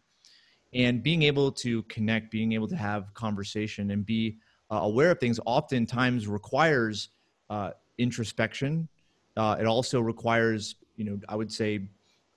and 0.73 1.03
being 1.03 1.23
able 1.23 1.53
to 1.53 1.83
connect, 1.85 2.31
being 2.31 2.53
able 2.53 2.69
to 2.69 2.77
have 2.77 3.13
conversation, 3.15 3.91
and 3.91 4.05
be 4.05 4.39
uh, 4.71 4.81
aware 4.83 5.11
of 5.11 5.21
things, 5.21 5.39
oftentimes 5.47 6.27
requires 6.27 7.11
uh, 7.51 7.71
introspection. 7.99 8.89
Uh, 9.37 9.57
it 9.61 9.67
also 9.67 10.01
requires, 10.01 10.77
you 10.97 11.05
know, 11.05 11.21
I 11.29 11.37
would 11.37 11.53
say 11.53 11.89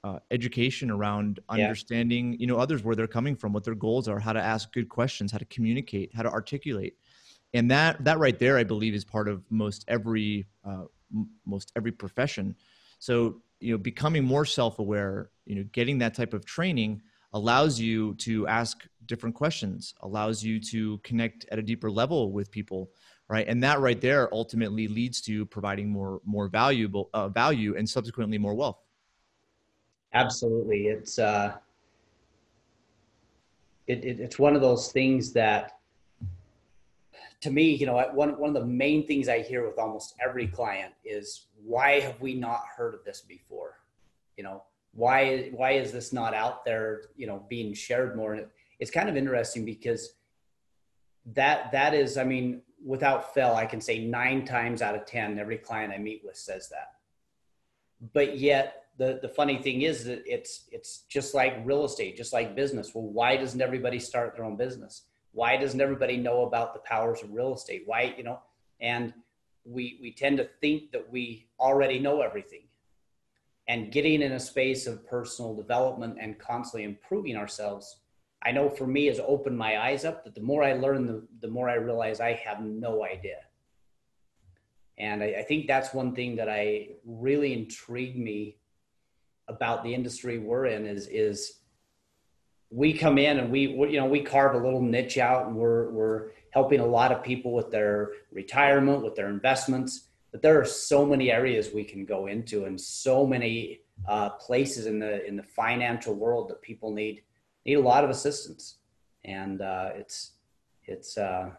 uh, 0.04 0.20
education 0.32 0.90
around 0.90 1.40
understanding 1.50 2.32
yeah. 2.32 2.38
you 2.40 2.48
know 2.48 2.58
others 2.58 2.84
where 2.84 2.96
they're 2.96 3.08
coming 3.08 3.36
from 3.36 3.52
what 3.52 3.64
their 3.66 3.76
goals 3.76 4.08
are 4.08 4.18
how 4.18 4.32
to 4.32 4.42
ask 4.42 4.72
good 4.72 4.88
questions 4.88 5.32
how 5.32 5.38
to 5.38 5.46
communicate 5.46 6.10
how 6.16 6.24
to 6.24 6.32
articulate 6.32 6.96
and 7.54 7.70
that 7.70 8.02
that 8.06 8.18
right 8.18 8.40
there 8.40 8.58
i 8.58 8.64
believe 8.64 8.94
is 8.94 9.04
part 9.04 9.28
of 9.28 9.44
most 9.50 9.84
every 9.90 10.46
uh, 10.66 10.84
most 11.46 11.72
every 11.76 11.92
profession. 11.92 12.56
So 13.00 13.42
you 13.60 13.72
know 13.72 13.78
becoming 13.78 14.24
more 14.24 14.46
self-aware 14.46 15.32
you 15.46 15.56
know 15.56 15.64
getting 15.74 15.98
that 16.00 16.14
type 16.14 16.34
of 16.34 16.46
training 16.46 17.02
allows 17.34 17.80
you 17.80 18.16
to 18.16 18.48
ask 18.48 18.88
different 19.06 19.36
questions 19.36 19.94
allows 20.02 20.42
you 20.42 20.62
to 20.62 20.98
connect 21.00 21.46
at 21.52 21.60
a 21.60 21.62
deeper 21.62 21.92
level 21.92 22.32
with 22.32 22.50
people 22.52 22.90
right? 23.30 23.48
And 23.48 23.64
that 23.64 23.80
right 23.80 24.02
there 24.02 24.34
ultimately 24.34 24.88
leads 24.88 25.22
to 25.22 25.46
providing 25.46 25.90
more 25.90 26.20
more 26.26 26.50
valuable 26.50 27.10
uh, 27.14 27.30
value 27.30 27.78
and 27.78 27.88
subsequently 27.88 28.38
more 28.38 28.56
wealth. 28.56 28.80
Absolutely. 30.14 30.88
It's 30.88 31.20
uh, 31.20 31.56
it, 33.88 34.04
it, 34.04 34.20
it's 34.20 34.38
one 34.38 34.56
of 34.56 34.62
those 34.62 34.92
things 34.92 35.32
that 35.34 35.79
to 37.42 37.52
me, 37.52 37.74
you 37.74 37.86
know, 37.86 37.98
one, 38.14 38.38
one 38.40 38.50
of 38.50 38.62
the 38.62 38.66
main 38.66 39.08
things 39.08 39.30
I 39.30 39.40
hear 39.40 39.66
with 39.66 39.80
almost 39.80 40.16
every 40.24 40.48
client 40.48 40.94
is 41.06 41.48
why 41.64 42.00
have 42.02 42.20
we 42.20 42.34
not 42.34 42.62
heard 42.76 42.94
of 42.94 43.04
this 43.06 43.22
before? 43.22 43.80
You 44.38 44.44
know, 44.44 44.64
why, 44.94 45.50
why 45.54 45.72
is 45.72 45.92
this 45.92 46.12
not 46.12 46.34
out 46.34 46.66
there, 46.66 47.04
you 47.16 47.28
know, 47.28 47.46
being 47.50 47.74
shared 47.74 48.16
more? 48.16 48.34
And 48.34 48.42
it, 48.42 48.50
it's 48.80 48.92
kind 48.92 49.10
of 49.10 49.16
interesting 49.16 49.64
because 49.64 50.14
that, 51.34 51.72
that 51.72 51.94
is, 51.94 52.18
I 52.18 52.24
mean, 52.24 52.62
without 52.84 53.34
fail, 53.34 53.54
I 53.54 53.66
can 53.66 53.82
say 53.82 54.00
nine 54.00 54.46
times 54.46 54.82
out 54.82 54.96
of 54.96 55.06
10, 55.06 55.40
every 55.40 55.58
client 55.58 55.94
I 55.94 55.98
meet 55.98 56.22
with 56.26 56.36
says 56.36 56.70
that. 56.70 56.94
But 58.14 58.38
yet 58.38 58.86
the 59.00 59.18
the 59.22 59.30
funny 59.30 59.58
thing 59.58 59.82
is 59.82 60.04
that 60.04 60.22
it's 60.26 60.66
it's 60.72 61.00
just 61.10 61.34
like 61.34 61.62
real 61.64 61.86
estate, 61.86 62.18
just 62.18 62.34
like 62.34 62.56
business. 62.56 62.94
Well, 62.94 63.06
why 63.06 63.38
doesn't 63.38 63.62
everybody 63.62 63.98
start 63.98 64.36
their 64.36 64.46
own 64.46 64.58
business? 64.58 65.04
Why 65.32 65.58
doesn't 65.58 65.82
everybody 65.82 66.18
know 66.18 66.44
about 66.44 66.74
the 66.74 66.80
powers 66.80 67.22
of 67.22 67.34
real 67.34 67.54
estate? 67.54 67.84
Why, 67.86 68.14
you 68.18 68.24
know, 68.24 68.40
and 68.82 69.14
we 69.64 70.00
we 70.02 70.12
tend 70.12 70.38
to 70.38 70.50
think 70.62 70.92
that 70.92 71.12
we 71.12 71.48
already 71.60 72.00
know 72.00 72.22
everything. 72.22 72.64
And 73.68 73.92
getting 73.92 74.24
in 74.24 74.32
a 74.32 74.40
space 74.40 74.88
of 74.88 75.06
personal 75.08 75.56
development 75.56 76.18
and 76.20 76.40
constantly 76.40 76.86
improving 76.86 77.36
ourselves, 77.36 77.98
I 78.42 78.52
know 78.52 78.68
for 78.68 78.88
me 78.88 79.06
has 79.06 79.20
opened 79.20 79.58
my 79.58 79.80
eyes 79.80 80.06
up 80.06 80.24
that 80.24 80.34
the 80.34 80.42
more 80.42 80.64
I 80.64 80.74
learn, 80.74 81.06
the, 81.06 81.28
the 81.42 81.48
more 81.48 81.70
I 81.70 81.76
realize 81.76 82.20
I 82.20 82.34
have 82.34 82.62
no 82.62 83.06
idea. 83.06 83.42
And 84.98 85.22
I, 85.22 85.28
I 85.40 85.44
think 85.44 85.68
that's 85.68 85.94
one 85.94 86.16
thing 86.16 86.36
that 86.38 86.50
I 86.50 86.90
really 87.06 87.54
intrigued 87.54 88.18
me 88.18 88.58
about 89.48 89.84
the 89.84 89.94
industry 89.94 90.38
we're 90.38 90.66
in 90.66 90.86
is 90.86 91.08
is 91.08 91.59
we 92.72 92.94
come 92.94 93.18
in 93.18 93.40
and 93.40 93.52
we, 93.52 93.62
you 93.62 94.00
know 94.00 94.06
we 94.06 94.22
carve 94.22 94.56
a 94.56 94.64
little 94.64 94.82
niche 94.82 95.18
out 95.18 95.48
and 95.48 95.56
we're 95.56 95.90
we're 95.90 96.32
helping 96.52 96.80
a 96.80 96.86
lot 96.86 97.12
of 97.12 97.24
people 97.24 97.54
with 97.54 97.72
their 97.72 98.12
retirement 98.32 99.04
with 99.04 99.16
their 99.16 99.30
investments 99.30 100.08
but 100.32 100.42
there 100.42 100.60
are 100.60 100.66
so 100.66 101.06
many 101.06 101.32
areas 101.32 101.72
we 101.74 101.84
can 101.84 102.06
go 102.06 102.28
into 102.28 102.66
and 102.66 102.80
so 102.80 103.26
many 103.26 103.82
uh, 104.08 104.30
places 104.30 104.86
in 104.86 105.00
the 105.00 105.26
in 105.26 105.36
the 105.36 105.44
financial 105.44 106.14
world 106.14 106.50
that 106.50 106.62
people 106.62 106.92
need 106.94 107.24
need 107.66 107.76
a 107.76 107.82
lot 107.82 108.04
of 108.04 108.10
assistance 108.10 108.78
and 109.26 109.62
uh, 109.62 109.90
it's 109.96 110.34
it's 110.86 111.18
uh, 111.18 111.50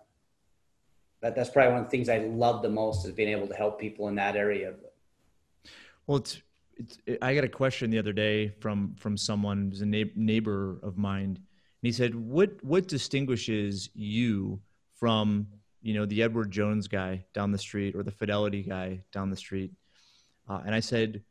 that 1.21 1.35
that's 1.35 1.51
probably 1.51 1.73
one 1.73 1.83
of 1.83 1.87
the 1.87 1.91
things 1.91 2.09
I 2.09 2.19
love 2.19 2.63
the 2.63 2.71
most 2.71 3.07
is 3.07 3.13
being 3.13 3.29
able 3.29 3.47
to 3.47 3.55
help 3.55 3.79
people 3.79 4.09
in 4.09 4.15
that 4.17 4.37
area. 4.37 4.75
Well, 6.07 6.19
it's 6.19 6.41
it, 7.07 7.19
I 7.23 7.35
got 7.35 7.45
a 7.45 7.49
question 7.49 7.91
the 7.91 7.99
other 7.99 8.13
day 8.13 8.49
from 8.61 8.95
from 8.97 9.17
someone 9.17 9.71
who's 9.71 9.83
a 9.83 9.87
na- 9.87 10.13
neighbor 10.15 10.79
of 10.83 10.97
mine, 10.97 11.37
and 11.37 11.83
he 11.83 11.93
said, 11.93 12.15
"What 12.15 12.63
what 12.63 12.89
distinguishes 12.89 13.91
you 13.95 14.61
from 14.95 15.47
you 15.83 15.95
know 15.95 16.07
the 16.07 16.23
Edward 16.23 16.51
Jones 16.51 16.89
guy 16.89 17.25
down 17.35 17.53
the 17.53 17.59
street 17.59 17.95
or 17.95 18.03
the 18.03 18.11
Fidelity 18.11 18.63
guy 18.63 19.03
down 19.13 19.31
the 19.31 19.37
street?" 19.37 19.73
Uh, 20.49 20.61
and 20.65 20.75
I 20.75 20.81
said, 20.81 21.23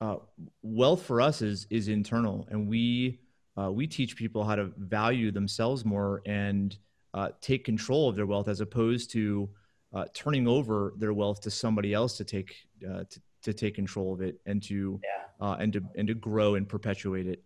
uh, 0.00 0.16
"Wealth 0.62 1.02
for 1.02 1.20
us 1.20 1.42
is 1.42 1.66
is 1.70 1.88
internal, 1.88 2.46
and 2.50 2.68
we 2.68 3.20
uh, 3.58 3.70
we 3.72 3.86
teach 3.86 4.16
people 4.16 4.44
how 4.44 4.56
to 4.56 4.72
value 4.76 5.30
themselves 5.30 5.84
more 5.84 6.22
and 6.26 6.76
uh, 7.14 7.30
take 7.40 7.64
control 7.64 8.08
of 8.08 8.16
their 8.16 8.26
wealth 8.26 8.48
as 8.48 8.60
opposed 8.60 9.10
to." 9.12 9.48
Uh, 9.90 10.04
turning 10.12 10.46
over 10.46 10.92
their 10.98 11.14
wealth 11.14 11.40
to 11.40 11.50
somebody 11.50 11.94
else 11.94 12.18
to 12.18 12.22
take 12.22 12.54
uh, 12.86 13.04
to, 13.08 13.18
to 13.48 13.54
take 13.54 13.74
control 13.74 14.14
of 14.14 14.20
it 14.20 14.40
and 14.46 14.62
to 14.64 15.00
yeah. 15.02 15.46
uh, 15.46 15.56
and 15.60 15.72
to 15.72 15.80
and 15.96 16.06
to 16.08 16.14
grow 16.14 16.54
and 16.54 16.68
perpetuate 16.68 17.26
it. 17.26 17.42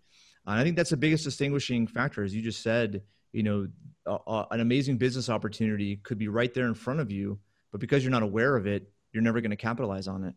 And 0.46 0.58
I 0.60 0.62
think 0.64 0.76
that's 0.76 0.90
the 0.90 0.96
biggest 0.96 1.24
distinguishing 1.24 1.86
factor, 1.86 2.22
as 2.24 2.34
you 2.34 2.42
just 2.42 2.62
said. 2.62 3.02
You 3.32 3.42
know, 3.42 3.68
uh, 4.06 4.18
uh, 4.26 4.46
an 4.50 4.60
amazing 4.60 4.98
business 4.98 5.30
opportunity 5.30 5.96
could 5.96 6.18
be 6.18 6.28
right 6.28 6.52
there 6.52 6.66
in 6.66 6.74
front 6.74 7.00
of 7.00 7.10
you, 7.10 7.38
but 7.70 7.80
because 7.80 8.04
you're 8.04 8.10
not 8.10 8.22
aware 8.22 8.56
of 8.56 8.66
it, 8.66 8.92
you're 9.12 9.22
never 9.22 9.40
going 9.40 9.50
to 9.50 9.56
capitalize 9.56 10.06
on 10.06 10.24
it. 10.24 10.34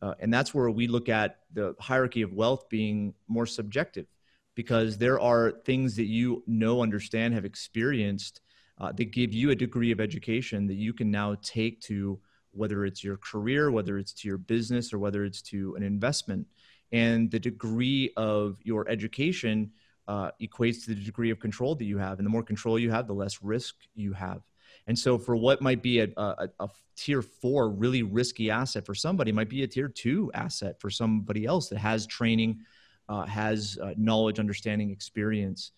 Uh, 0.00 0.14
and 0.20 0.32
that's 0.32 0.54
where 0.54 0.70
we 0.70 0.86
look 0.86 1.08
at 1.10 1.40
the 1.52 1.74
hierarchy 1.78 2.22
of 2.22 2.32
wealth 2.32 2.68
being 2.70 3.12
more 3.28 3.44
subjective, 3.44 4.06
because 4.54 4.96
there 4.96 5.20
are 5.20 5.52
things 5.64 5.96
that 5.96 6.06
you 6.06 6.42
know, 6.46 6.80
understand, 6.80 7.34
have 7.34 7.44
experienced 7.44 8.40
uh, 8.78 8.92
that 8.92 9.12
give 9.12 9.34
you 9.34 9.50
a 9.50 9.54
degree 9.54 9.92
of 9.92 10.00
education 10.00 10.66
that 10.66 10.76
you 10.76 10.94
can 10.94 11.10
now 11.10 11.36
take 11.42 11.80
to 11.82 12.18
whether 12.52 12.84
it's 12.84 13.02
your 13.02 13.16
career, 13.16 13.70
whether 13.70 13.98
it's 13.98 14.12
to 14.12 14.28
your 14.28 14.38
business, 14.38 14.92
or 14.92 14.98
whether 14.98 15.24
it's 15.24 15.42
to 15.42 15.74
an 15.76 15.82
investment. 15.82 16.46
And 16.92 17.30
the 17.30 17.38
degree 17.38 18.12
of 18.16 18.58
your 18.62 18.88
education 18.88 19.70
uh, 20.08 20.32
equates 20.42 20.84
to 20.84 20.94
the 20.94 21.04
degree 21.04 21.30
of 21.30 21.38
control 21.38 21.74
that 21.76 21.84
you 21.84 21.98
have. 21.98 22.18
And 22.18 22.26
the 22.26 22.30
more 22.30 22.42
control 22.42 22.78
you 22.78 22.90
have, 22.90 23.06
the 23.06 23.12
less 23.12 23.42
risk 23.42 23.76
you 23.94 24.12
have. 24.12 24.42
And 24.86 24.98
so, 24.98 25.18
for 25.18 25.36
what 25.36 25.62
might 25.62 25.82
be 25.82 26.00
a, 26.00 26.08
a, 26.16 26.48
a 26.58 26.68
tier 26.96 27.22
four 27.22 27.70
really 27.70 28.02
risky 28.02 28.50
asset 28.50 28.86
for 28.86 28.94
somebody, 28.94 29.30
might 29.30 29.48
be 29.48 29.62
a 29.62 29.68
tier 29.68 29.88
two 29.88 30.30
asset 30.34 30.80
for 30.80 30.90
somebody 30.90 31.44
else 31.44 31.68
that 31.68 31.78
has 31.78 32.06
training, 32.06 32.60
uh, 33.08 33.24
has 33.26 33.78
uh, 33.80 33.94
knowledge, 33.96 34.40
understanding, 34.40 34.90
experience. 34.90 35.72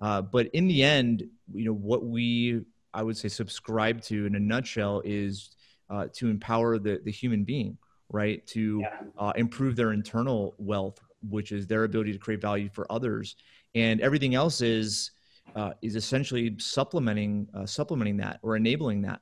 Uh, 0.00 0.22
but 0.22 0.48
in 0.48 0.68
the 0.68 0.82
end, 0.82 1.24
you 1.54 1.64
know 1.64 1.74
what 1.74 2.04
we 2.04 2.60
I 2.92 3.02
would 3.02 3.16
say 3.16 3.28
subscribe 3.28 4.02
to 4.02 4.26
in 4.26 4.34
a 4.34 4.40
nutshell 4.40 5.02
is 5.04 5.50
uh, 5.90 6.06
to 6.14 6.28
empower 6.28 6.78
the, 6.78 7.00
the 7.04 7.10
human 7.10 7.44
being, 7.44 7.76
right? 8.10 8.46
To 8.48 8.80
yeah. 8.82 9.00
uh, 9.18 9.32
improve 9.36 9.76
their 9.76 9.92
internal 9.92 10.54
wealth, 10.58 11.00
which 11.28 11.52
is 11.52 11.66
their 11.66 11.84
ability 11.84 12.12
to 12.12 12.18
create 12.18 12.40
value 12.40 12.68
for 12.72 12.90
others. 12.90 13.36
And 13.74 14.00
everything 14.00 14.34
else 14.34 14.60
is 14.60 15.12
uh, 15.56 15.72
is 15.82 15.96
essentially 15.96 16.54
supplementing 16.58 17.48
uh, 17.54 17.66
supplementing 17.66 18.16
that 18.18 18.38
or 18.42 18.56
enabling 18.56 19.02
that. 19.02 19.20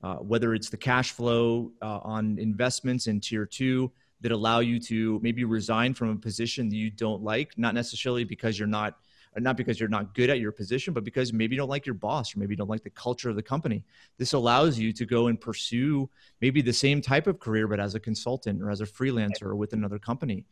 Uh, 0.00 0.14
whether 0.16 0.54
it's 0.54 0.70
the 0.70 0.76
cash 0.76 1.10
flow 1.10 1.72
uh, 1.82 1.98
on 2.04 2.38
investments 2.38 3.08
in 3.08 3.20
tier 3.20 3.44
two 3.44 3.90
that 4.20 4.30
allow 4.30 4.60
you 4.60 4.78
to 4.78 5.18
maybe 5.22 5.44
resign 5.44 5.92
from 5.92 6.10
a 6.10 6.16
position 6.16 6.68
that 6.68 6.76
you 6.76 6.88
don't 6.90 7.22
like, 7.22 7.56
not 7.58 7.74
necessarily 7.74 8.24
because 8.24 8.58
you're 8.58 8.68
not 8.68 8.98
not 9.36 9.56
because 9.56 9.78
you're 9.78 9.88
not 9.88 10.14
good 10.14 10.30
at 10.30 10.40
your 10.40 10.52
position, 10.52 10.94
but 10.94 11.04
because 11.04 11.32
maybe 11.32 11.54
you 11.54 11.60
don't 11.60 11.68
like 11.68 11.86
your 11.86 11.94
boss 11.94 12.34
or 12.34 12.38
maybe 12.38 12.52
you 12.52 12.56
don't 12.56 12.70
like 12.70 12.82
the 12.82 12.90
culture 12.90 13.30
of 13.30 13.36
the 13.36 13.42
company. 13.42 13.84
This 14.16 14.32
allows 14.32 14.78
you 14.78 14.92
to 14.92 15.06
go 15.06 15.28
and 15.28 15.40
pursue 15.40 16.08
maybe 16.40 16.62
the 16.62 16.72
same 16.72 17.00
type 17.00 17.26
of 17.26 17.38
career, 17.38 17.68
but 17.68 17.80
as 17.80 17.94
a 17.94 18.00
consultant 18.00 18.62
or 18.62 18.70
as 18.70 18.80
a 18.80 18.86
freelancer 18.86 19.42
or 19.42 19.56
with 19.56 19.72
another 19.72 19.98
company. 19.98 20.44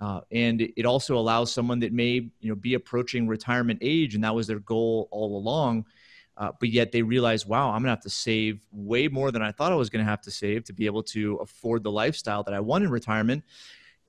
Uh, 0.00 0.20
and 0.32 0.62
it 0.76 0.86
also 0.86 1.16
allows 1.16 1.52
someone 1.52 1.78
that 1.80 1.92
may 1.92 2.30
you 2.40 2.48
know 2.48 2.54
be 2.54 2.74
approaching 2.74 3.28
retirement 3.28 3.78
age 3.82 4.14
and 4.14 4.24
that 4.24 4.34
was 4.34 4.46
their 4.46 4.60
goal 4.60 5.08
all 5.10 5.36
along. 5.36 5.84
Uh, 6.36 6.50
but 6.58 6.70
yet 6.70 6.90
they 6.90 7.02
realize, 7.02 7.44
wow, 7.44 7.70
I'm 7.70 7.82
gonna 7.82 7.90
have 7.90 8.00
to 8.00 8.10
save 8.10 8.60
way 8.72 9.08
more 9.08 9.30
than 9.30 9.42
I 9.42 9.52
thought 9.52 9.72
I 9.72 9.74
was 9.74 9.90
gonna 9.90 10.04
have 10.04 10.22
to 10.22 10.30
save 10.30 10.64
to 10.64 10.72
be 10.72 10.86
able 10.86 11.02
to 11.04 11.36
afford 11.36 11.82
the 11.82 11.90
lifestyle 11.90 12.42
that 12.44 12.54
I 12.54 12.60
want 12.60 12.82
in 12.84 12.90
retirement. 12.90 13.44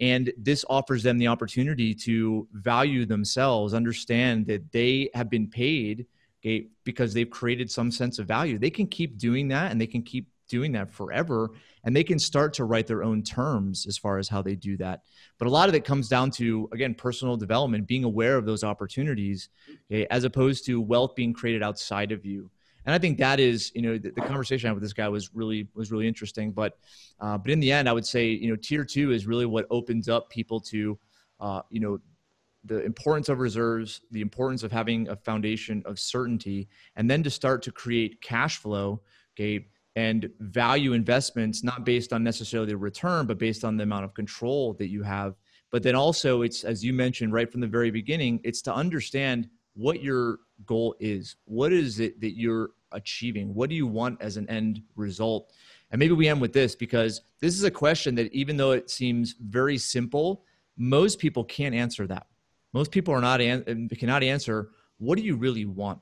And 0.02 0.34
this 0.38 0.66
offers 0.70 1.04
them 1.04 1.18
the 1.18 1.28
opportunity 1.28 1.94
to 1.94 2.48
value 2.52 3.06
themselves, 3.06 3.74
understand 3.74 4.48
that 4.48 4.72
they 4.72 5.10
have 5.14 5.30
been 5.30 5.48
paid 5.48 6.08
okay, 6.44 6.68
because 6.84 7.14
they've 7.14 7.30
created 7.30 7.70
some 7.70 7.92
sense 7.92 8.18
of 8.18 8.28
value. 8.28 8.58
They 8.58 8.72
can 8.72 8.88
keep 8.88 9.18
doing 9.18 9.48
that 9.50 9.72
and 9.72 9.80
they 9.80 9.88
can 9.88 10.02
keep 10.02 10.28
doing 10.52 10.74
that 10.74 10.92
forever 10.92 11.52
and 11.86 11.96
they 11.96 12.04
can 12.04 12.20
start 12.20 12.54
to 12.54 12.66
write 12.66 12.86
their 12.86 13.04
own 13.04 13.24
terms 13.24 13.86
as 13.88 13.98
far 13.98 14.18
as 14.18 14.28
how 14.28 14.42
they 14.42 14.54
do 14.54 14.76
that 14.76 15.02
but 15.40 15.48
a 15.48 15.50
lot 15.50 15.70
of 15.70 15.76
it 15.76 15.86
comes 15.86 16.10
down 16.10 16.30
to 16.30 16.68
again 16.74 16.94
personal 16.94 17.38
development 17.38 17.88
being 17.88 18.04
aware 18.04 18.36
of 18.36 18.46
those 18.46 18.62
opportunities 18.62 19.48
okay, 19.90 20.06
as 20.12 20.26
opposed 20.26 20.66
to 20.66 20.82
wealth 20.82 21.16
being 21.16 21.32
created 21.32 21.64
outside 21.64 22.12
of 22.12 22.26
you 22.26 22.52
and 22.86 22.96
I 22.96 22.98
think 22.98 23.20
that 23.20 23.40
is, 23.40 23.72
you 23.76 23.82
know, 23.82 23.98
the, 23.98 24.12
the, 24.12 24.22
conversation 24.22 24.68
I 24.68 24.70
had 24.70 24.76
with 24.76 24.84
this 24.84 24.94
guy 24.94 25.08
was 25.08 25.34
really 25.34 25.68
was 25.76 25.92
really 25.92 26.08
interesting. 26.08 26.52
But 26.52 26.78
uh, 27.20 27.38
but 27.38 27.52
in 27.52 27.60
the 27.60 27.72
end, 27.72 27.88
I 27.88 27.94
would 27.94 28.06
say, 28.06 28.30
you 28.30 28.50
know, 28.50 28.56
tier 28.56 28.84
two 28.84 29.12
is 29.12 29.28
really 29.28 29.46
what 29.46 29.68
opens 29.70 30.10
up 30.10 30.30
people 30.30 30.60
to, 30.62 30.98
uh, 31.40 31.62
you 31.70 31.80
know, 31.80 32.00
the 32.66 32.84
importance 32.84 33.30
of 33.30 33.40
reserves, 33.40 34.02
the 34.12 34.22
importance 34.22 34.64
of 34.64 34.72
having 34.72 35.08
a 35.10 35.16
foundation 35.16 35.84
of 35.86 36.00
certainty, 36.00 36.68
and 36.96 37.10
then 37.10 37.24
to 37.24 37.30
start 37.30 37.62
to 37.64 37.72
create 37.72 38.22
cash 38.22 38.58
flow, 38.58 39.02
okay, 39.36 39.68
and 39.96 40.30
value 40.40 40.94
investments 40.94 41.64
not 41.64 41.86
based 41.86 42.14
on 42.14 42.24
necessarily 42.24 42.70
the 42.70 42.78
return, 42.78 43.26
but 43.26 43.38
based 43.38 43.64
on 43.64 43.78
the 43.78 43.84
amount 43.84 44.06
of 44.06 44.14
control 44.14 44.74
that 44.74 44.88
you 44.88 45.04
have. 45.04 45.36
But 45.70 45.84
then 45.84 45.96
also, 45.96 46.42
it's 46.42 46.64
as 46.64 46.84
you 46.84 46.94
mentioned 46.94 47.34
right 47.34 47.52
from 47.52 47.62
the 47.62 47.68
very 47.68 47.92
beginning, 47.92 48.40
it's 48.44 48.62
to 48.64 48.74
understand 48.74 49.50
what 49.74 50.02
your 50.02 50.40
goal 50.66 50.96
is. 51.00 51.36
What 51.46 51.72
is 51.72 52.00
it 52.00 52.20
that 52.22 52.38
you're 52.38 52.72
achieving? 52.92 53.54
What 53.54 53.70
do 53.70 53.76
you 53.76 53.88
want 53.88 54.22
as 54.22 54.38
an 54.38 54.50
end 54.50 54.82
result? 54.96 55.52
And 55.92 56.00
maybe 56.00 56.14
we 56.14 56.28
end 56.28 56.42
with 56.42 56.54
this 56.54 56.76
because 56.76 57.22
this 57.40 57.56
is 57.56 57.64
a 57.64 57.72
question 57.72 58.16
that, 58.16 58.34
even 58.34 58.58
though 58.58 58.72
it 58.72 58.90
seems 58.90 59.36
very 59.40 59.78
simple, 59.78 60.44
most 60.78 61.20
people 61.20 61.44
can't 61.44 61.76
answer 61.76 62.08
that. 62.08 62.28
Most 62.74 62.92
people 62.92 63.14
are 63.14 63.22
not 63.22 63.42
an- 63.42 63.90
cannot 63.90 64.24
answer. 64.24 64.70
What 64.98 65.18
do 65.18 65.24
you 65.24 65.36
really 65.36 65.66
want? 65.66 66.00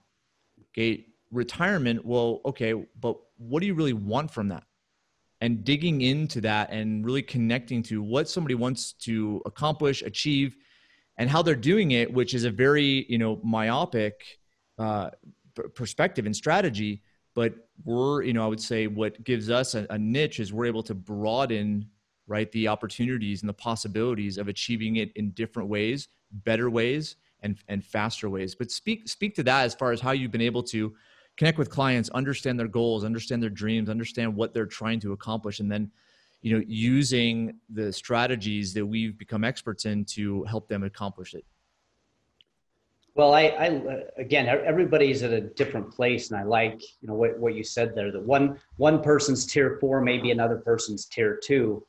Okay, 0.71 1.07
retirement. 1.31 2.05
Well, 2.05 2.41
okay, 2.45 2.73
but 2.99 3.17
what 3.37 3.61
do 3.61 3.67
you 3.67 3.73
really 3.73 3.93
want 3.93 4.31
from 4.31 4.49
that? 4.49 4.63
And 5.41 5.63
digging 5.63 6.01
into 6.01 6.41
that 6.41 6.69
and 6.71 7.05
really 7.05 7.21
connecting 7.21 7.81
to 7.83 8.03
what 8.03 8.29
somebody 8.29 8.55
wants 8.55 8.93
to 8.93 9.41
accomplish, 9.45 10.01
achieve, 10.01 10.57
and 11.19 11.29
how 11.29 11.41
they're 11.41 11.55
doing 11.55 11.91
it, 11.91 12.11
which 12.11 12.33
is 12.33 12.45
a 12.45 12.49
very 12.49 13.05
you 13.07 13.19
know 13.19 13.39
myopic 13.43 14.39
uh, 14.79 15.11
perspective 15.75 16.25
and 16.25 16.35
strategy. 16.35 17.03
But 17.35 17.53
we're 17.83 18.23
you 18.23 18.33
know 18.33 18.43
I 18.43 18.47
would 18.47 18.61
say 18.61 18.87
what 18.87 19.23
gives 19.23 19.51
us 19.51 19.75
a, 19.75 19.85
a 19.91 19.99
niche 19.99 20.39
is 20.39 20.51
we're 20.51 20.65
able 20.65 20.83
to 20.83 20.95
broaden 20.95 21.87
right 22.25 22.51
the 22.51 22.67
opportunities 22.67 23.41
and 23.41 23.49
the 23.49 23.53
possibilities 23.53 24.37
of 24.37 24.47
achieving 24.47 24.95
it 24.95 25.11
in 25.15 25.31
different 25.31 25.69
ways, 25.69 26.07
better 26.31 26.69
ways, 26.69 27.17
and 27.41 27.57
and 27.67 27.83
faster 27.83 28.29
ways. 28.29 28.55
But 28.55 28.71
speak 28.71 29.07
speak 29.07 29.35
to 29.35 29.43
that 29.43 29.65
as 29.65 29.75
far 29.75 29.91
as 29.91 30.01
how 30.01 30.11
you've 30.11 30.31
been 30.31 30.41
able 30.41 30.63
to 30.63 30.95
connect 31.37 31.57
with 31.57 31.69
clients, 31.69 32.09
understand 32.09 32.59
their 32.59 32.67
goals, 32.67 33.03
understand 33.03 33.43
their 33.43 33.49
dreams, 33.49 33.89
understand 33.89 34.35
what 34.35 34.53
they're 34.53 34.65
trying 34.65 34.99
to 35.01 35.11
accomplish, 35.11 35.59
and 35.59 35.71
then 35.71 35.91
you 36.41 36.57
know 36.57 36.63
using 36.67 37.55
the 37.69 37.91
strategies 37.91 38.73
that 38.73 38.85
we've 38.85 39.17
become 39.17 39.43
experts 39.43 39.85
in 39.85 40.05
to 40.05 40.43
help 40.43 40.67
them 40.67 40.83
accomplish 40.83 41.33
it. 41.33 41.45
Well 43.15 43.33
i, 43.33 43.41
I 43.41 44.03
again 44.17 44.47
everybody's 44.47 45.23
at 45.23 45.33
a 45.33 45.41
different 45.41 45.91
place 45.91 46.31
and 46.31 46.39
i 46.39 46.43
like 46.43 46.81
you 47.01 47.07
know 47.07 47.15
what, 47.15 47.37
what 47.37 47.55
you 47.55 47.63
said 47.63 47.93
there 47.93 48.11
that 48.11 48.21
one 48.21 48.57
one 48.77 49.01
person's 49.01 49.45
tier 49.45 49.77
four 49.81 50.01
maybe 50.01 50.31
another 50.31 50.57
person's 50.57 51.05
tier 51.05 51.39
two. 51.43 51.83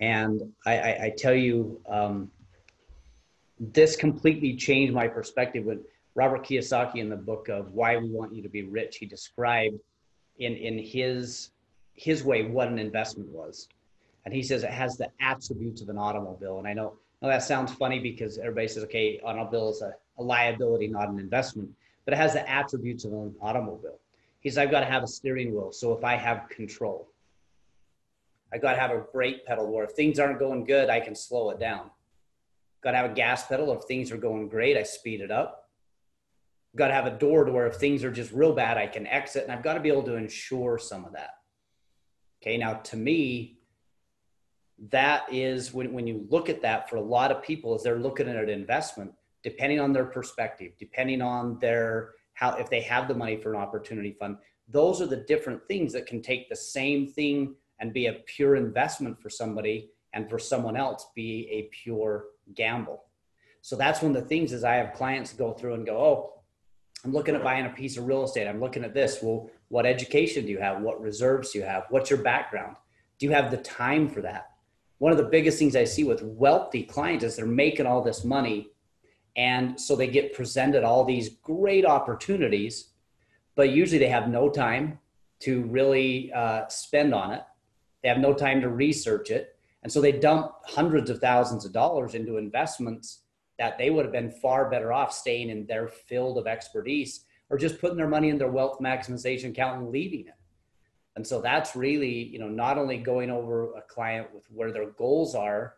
And 0.00 0.40
i 0.64 0.78
i, 0.78 1.04
I 1.04 1.14
tell 1.16 1.34
you 1.34 1.80
um, 1.88 2.30
this 3.58 3.94
completely 3.96 4.56
changed 4.56 4.94
my 4.94 5.06
perspective 5.06 5.64
when 5.66 5.80
robert 6.14 6.46
kiyosaki 6.46 6.96
in 6.96 7.10
the 7.10 7.16
book 7.16 7.50
of 7.50 7.70
why 7.72 7.98
we 7.98 8.08
want 8.08 8.34
you 8.34 8.42
to 8.42 8.48
be 8.48 8.62
rich 8.62 8.96
he 8.96 9.04
described 9.04 9.78
in 10.38 10.56
in 10.56 10.78
his 10.78 11.50
his 11.92 12.24
way 12.24 12.46
what 12.46 12.68
an 12.68 12.78
investment 12.78 13.28
was 13.28 13.68
and 14.24 14.34
he 14.34 14.42
says 14.42 14.62
it 14.62 14.70
has 14.70 14.96
the 14.96 15.10
attributes 15.20 15.80
of 15.82 15.88
an 15.88 15.98
automobile. 15.98 16.58
And 16.58 16.66
I 16.66 16.72
know, 16.72 16.94
know 17.22 17.28
that 17.28 17.42
sounds 17.42 17.72
funny 17.72 17.98
because 17.98 18.38
everybody 18.38 18.68
says, 18.68 18.84
okay, 18.84 19.20
automobile 19.24 19.70
is 19.70 19.82
a, 19.82 19.94
a 20.18 20.22
liability, 20.22 20.88
not 20.88 21.08
an 21.08 21.18
investment, 21.18 21.70
but 22.04 22.14
it 22.14 22.18
has 22.18 22.34
the 22.34 22.48
attributes 22.48 23.04
of 23.04 23.12
an 23.12 23.34
automobile. 23.40 23.98
He 24.40 24.48
says, 24.48 24.58
I've 24.58 24.70
got 24.70 24.80
to 24.80 24.86
have 24.86 25.02
a 25.02 25.06
steering 25.06 25.52
wheel. 25.52 25.72
So 25.72 25.92
if 25.92 26.04
I 26.04 26.16
have 26.16 26.48
control, 26.48 27.08
I've 28.52 28.62
got 28.62 28.72
to 28.72 28.80
have 28.80 28.90
a 28.90 28.98
brake 28.98 29.46
pedal 29.46 29.70
where 29.70 29.84
if 29.84 29.92
things 29.92 30.18
aren't 30.18 30.38
going 30.38 30.64
good, 30.64 30.90
I 30.90 31.00
can 31.00 31.14
slow 31.14 31.50
it 31.50 31.60
down. 31.60 31.90
Got 32.82 32.92
to 32.92 32.96
have 32.96 33.10
a 33.10 33.14
gas 33.14 33.46
pedal. 33.46 33.72
If 33.72 33.84
things 33.84 34.10
are 34.10 34.16
going 34.16 34.48
great, 34.48 34.76
I 34.76 34.82
speed 34.82 35.20
it 35.20 35.30
up. 35.30 35.68
Got 36.76 36.88
to 36.88 36.94
have 36.94 37.06
a 37.06 37.18
door 37.18 37.44
to 37.44 37.52
where 37.52 37.66
if 37.66 37.76
things 37.76 38.02
are 38.04 38.10
just 38.10 38.32
real 38.32 38.52
bad, 38.52 38.78
I 38.78 38.86
can 38.86 39.06
exit. 39.06 39.44
And 39.44 39.52
I've 39.52 39.62
got 39.62 39.74
to 39.74 39.80
be 39.80 39.90
able 39.90 40.04
to 40.04 40.14
ensure 40.14 40.78
some 40.78 41.04
of 41.04 41.12
that. 41.12 41.30
Okay. 42.42 42.56
Now, 42.56 42.74
to 42.74 42.96
me, 42.96 43.58
that 44.88 45.30
is 45.30 45.74
when, 45.74 45.92
when 45.92 46.06
you 46.06 46.26
look 46.30 46.48
at 46.48 46.62
that 46.62 46.88
for 46.88 46.96
a 46.96 47.02
lot 47.02 47.30
of 47.30 47.42
people 47.42 47.74
as 47.74 47.82
they're 47.82 47.98
looking 47.98 48.28
at 48.28 48.36
an 48.36 48.48
investment 48.48 49.12
depending 49.42 49.80
on 49.80 49.92
their 49.92 50.06
perspective 50.06 50.72
depending 50.78 51.20
on 51.20 51.58
their 51.58 52.12
how 52.40 52.56
if 52.56 52.70
they 52.70 52.80
have 52.80 53.06
the 53.06 53.14
money 53.14 53.36
for 53.36 53.52
an 53.54 53.60
opportunity 53.60 54.16
fund. 54.18 54.38
Those 54.66 55.02
are 55.02 55.06
the 55.06 55.24
different 55.28 55.60
things 55.68 55.92
that 55.92 56.06
can 56.06 56.22
take 56.22 56.48
the 56.48 56.56
same 56.56 57.06
thing 57.06 57.54
and 57.80 57.92
be 57.92 58.06
a 58.06 58.14
pure 58.24 58.56
investment 58.56 59.20
for 59.20 59.28
somebody 59.28 59.90
and 60.14 60.28
for 60.28 60.38
someone 60.38 60.76
else 60.76 61.08
be 61.14 61.48
a 61.50 61.68
pure 61.82 62.24
gamble. 62.54 63.04
So 63.60 63.76
that's 63.76 64.00
one 64.00 64.16
of 64.16 64.22
the 64.22 64.28
things 64.28 64.52
is 64.52 64.64
i 64.64 64.74
have 64.76 64.94
clients 64.94 65.34
go 65.34 65.52
through 65.52 65.74
and 65.74 65.84
go 65.84 65.98
oh 65.98 66.32
i'm 67.04 67.12
looking 67.12 67.34
at 67.34 67.44
buying 67.44 67.66
a 67.66 67.70
piece 67.70 67.98
of 67.98 68.06
real 68.06 68.24
estate. 68.24 68.48
I'm 68.48 68.60
looking 68.60 68.84
at 68.84 68.94
this. 68.94 69.18
Well 69.22 69.50
what 69.68 69.84
education 69.84 70.46
do 70.46 70.50
you 70.50 70.58
have? 70.58 70.80
What 70.80 71.00
reserves 71.00 71.52
do 71.52 71.58
you 71.58 71.64
have? 71.64 71.84
What's 71.90 72.10
your 72.10 72.22
background? 72.22 72.74
Do 73.18 73.26
you 73.26 73.32
have 73.32 73.50
the 73.50 73.58
time 73.58 74.08
for 74.08 74.22
that 74.22 74.49
one 75.00 75.12
of 75.12 75.18
the 75.18 75.24
biggest 75.24 75.58
things 75.58 75.74
I 75.74 75.84
see 75.84 76.04
with 76.04 76.22
wealthy 76.22 76.82
clients 76.82 77.24
is 77.24 77.34
they're 77.34 77.46
making 77.46 77.86
all 77.86 78.02
this 78.02 78.22
money. 78.22 78.68
And 79.34 79.80
so 79.80 79.96
they 79.96 80.06
get 80.06 80.34
presented 80.34 80.84
all 80.84 81.06
these 81.06 81.30
great 81.42 81.86
opportunities, 81.86 82.88
but 83.54 83.70
usually 83.70 83.98
they 83.98 84.08
have 84.08 84.28
no 84.28 84.50
time 84.50 84.98
to 85.40 85.62
really 85.62 86.30
uh, 86.34 86.68
spend 86.68 87.14
on 87.14 87.32
it. 87.32 87.42
They 88.02 88.10
have 88.10 88.18
no 88.18 88.34
time 88.34 88.60
to 88.60 88.68
research 88.68 89.30
it. 89.30 89.56
And 89.82 89.90
so 89.90 90.02
they 90.02 90.12
dump 90.12 90.52
hundreds 90.64 91.08
of 91.08 91.18
thousands 91.18 91.64
of 91.64 91.72
dollars 91.72 92.14
into 92.14 92.36
investments 92.36 93.22
that 93.58 93.78
they 93.78 93.88
would 93.88 94.04
have 94.04 94.12
been 94.12 94.30
far 94.30 94.68
better 94.68 94.92
off 94.92 95.14
staying 95.14 95.48
in 95.48 95.64
their 95.64 95.88
field 95.88 96.36
of 96.36 96.46
expertise 96.46 97.24
or 97.48 97.56
just 97.56 97.80
putting 97.80 97.96
their 97.96 98.06
money 98.06 98.28
in 98.28 98.36
their 98.36 98.50
wealth 98.50 98.80
maximization 98.80 99.48
account 99.48 99.80
and 99.80 99.90
leaving 99.90 100.26
it. 100.26 100.34
And 101.20 101.26
so 101.26 101.42
that's 101.42 101.76
really, 101.76 102.28
you 102.28 102.38
know, 102.38 102.48
not 102.48 102.78
only 102.78 102.96
going 102.96 103.30
over 103.30 103.74
a 103.74 103.82
client 103.82 104.34
with 104.34 104.50
where 104.50 104.72
their 104.72 104.86
goals 104.92 105.34
are, 105.34 105.74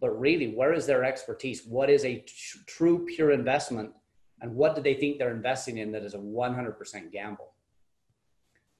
but 0.00 0.18
really 0.18 0.54
where 0.54 0.72
is 0.72 0.86
their 0.86 1.04
expertise? 1.04 1.66
What 1.66 1.90
is 1.90 2.06
a 2.06 2.20
tr- 2.20 2.56
true 2.66 3.04
pure 3.04 3.32
investment? 3.32 3.90
And 4.40 4.54
what 4.54 4.74
do 4.74 4.80
they 4.80 4.94
think 4.94 5.18
they're 5.18 5.30
investing 5.30 5.76
in 5.76 5.92
that 5.92 6.04
is 6.04 6.14
a 6.14 6.18
100% 6.18 7.12
gamble? 7.12 7.52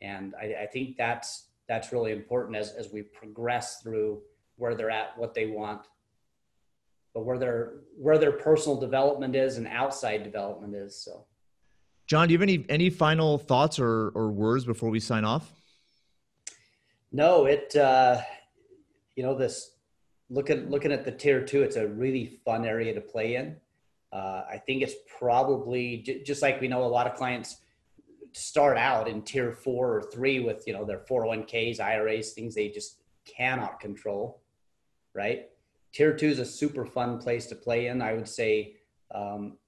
And 0.00 0.34
I, 0.40 0.62
I 0.62 0.66
think 0.66 0.96
that's 0.96 1.48
that's 1.68 1.92
really 1.92 2.12
important 2.12 2.56
as, 2.56 2.72
as 2.72 2.90
we 2.90 3.02
progress 3.02 3.82
through 3.82 4.22
where 4.56 4.74
they're 4.74 4.90
at, 4.90 5.18
what 5.18 5.34
they 5.34 5.44
want, 5.44 5.82
but 7.12 7.26
where 7.26 7.36
their 7.36 7.80
where 7.98 8.16
their 8.16 8.32
personal 8.32 8.80
development 8.80 9.36
is 9.36 9.58
and 9.58 9.66
outside 9.66 10.24
development 10.24 10.74
is. 10.74 10.96
So, 10.96 11.26
John, 12.06 12.28
do 12.28 12.32
you 12.32 12.38
have 12.38 12.48
any 12.48 12.64
any 12.70 12.88
final 12.88 13.36
thoughts 13.36 13.78
or 13.78 14.08
or 14.14 14.30
words 14.30 14.64
before 14.64 14.88
we 14.88 14.98
sign 14.98 15.26
off? 15.26 15.61
No, 17.12 17.44
it 17.44 17.76
uh, 17.76 18.22
you 19.16 19.22
know 19.22 19.36
this 19.36 19.76
looking 20.30 20.70
looking 20.70 20.92
at 20.92 21.04
the 21.04 21.12
tier 21.12 21.44
two, 21.44 21.62
it's 21.62 21.76
a 21.76 21.86
really 21.86 22.40
fun 22.44 22.64
area 22.64 22.94
to 22.94 23.00
play 23.02 23.36
in. 23.36 23.56
Uh, 24.12 24.44
I 24.50 24.60
think 24.64 24.82
it's 24.82 24.94
probably 25.18 25.98
j- 25.98 26.22
just 26.22 26.40
like 26.42 26.60
we 26.60 26.68
know 26.68 26.84
a 26.84 26.86
lot 26.86 27.06
of 27.06 27.14
clients 27.14 27.58
start 28.32 28.78
out 28.78 29.08
in 29.08 29.22
tier 29.22 29.52
four 29.52 29.94
or 29.94 30.02
three 30.02 30.40
with 30.40 30.64
you 30.66 30.72
know 30.72 30.86
their 30.86 31.00
401ks, 31.00 31.80
IRAs, 31.80 32.32
things 32.32 32.54
they 32.54 32.70
just 32.70 33.02
cannot 33.26 33.78
control, 33.78 34.40
right? 35.14 35.50
Tier 35.92 36.16
two 36.16 36.28
is 36.28 36.38
a 36.38 36.46
super 36.46 36.86
fun 36.86 37.18
place 37.18 37.46
to 37.46 37.54
play 37.54 37.88
in. 37.88 38.00
I 38.00 38.14
would 38.14 38.28
say 38.28 38.76
um, 39.14 39.58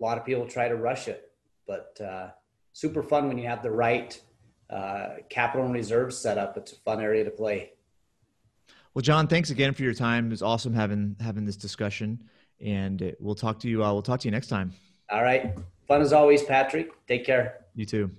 a 0.00 0.02
lot 0.02 0.18
of 0.18 0.24
people 0.24 0.46
try 0.46 0.68
to 0.68 0.76
rush 0.76 1.08
it, 1.08 1.32
but 1.66 2.00
uh, 2.00 2.28
super 2.72 3.02
fun 3.02 3.26
when 3.26 3.38
you 3.38 3.48
have 3.48 3.64
the 3.64 3.72
right 3.72 4.20
uh, 4.72 5.16
capital 5.28 5.66
and 5.66 5.74
reserves 5.74 6.16
set 6.16 6.38
up. 6.38 6.56
It's 6.56 6.72
a 6.72 6.76
fun 6.76 7.00
area 7.00 7.24
to 7.24 7.30
play. 7.30 7.72
Well, 8.94 9.02
John, 9.02 9.26
thanks 9.26 9.50
again 9.50 9.74
for 9.74 9.82
your 9.82 9.94
time. 9.94 10.26
It 10.26 10.30
was 10.30 10.42
awesome 10.42 10.74
having 10.74 11.16
having 11.20 11.44
this 11.44 11.56
discussion, 11.56 12.22
and 12.60 13.14
we'll 13.20 13.34
talk 13.34 13.58
to 13.60 13.68
you. 13.68 13.84
Uh, 13.84 13.92
we'll 13.92 14.02
talk 14.02 14.20
to 14.20 14.28
you 14.28 14.32
next 14.32 14.48
time. 14.48 14.72
All 15.10 15.22
right, 15.22 15.54
fun 15.86 16.02
as 16.02 16.12
always, 16.12 16.42
Patrick. 16.42 16.90
Take 17.06 17.24
care. 17.24 17.64
You 17.74 17.86
too. 17.86 18.10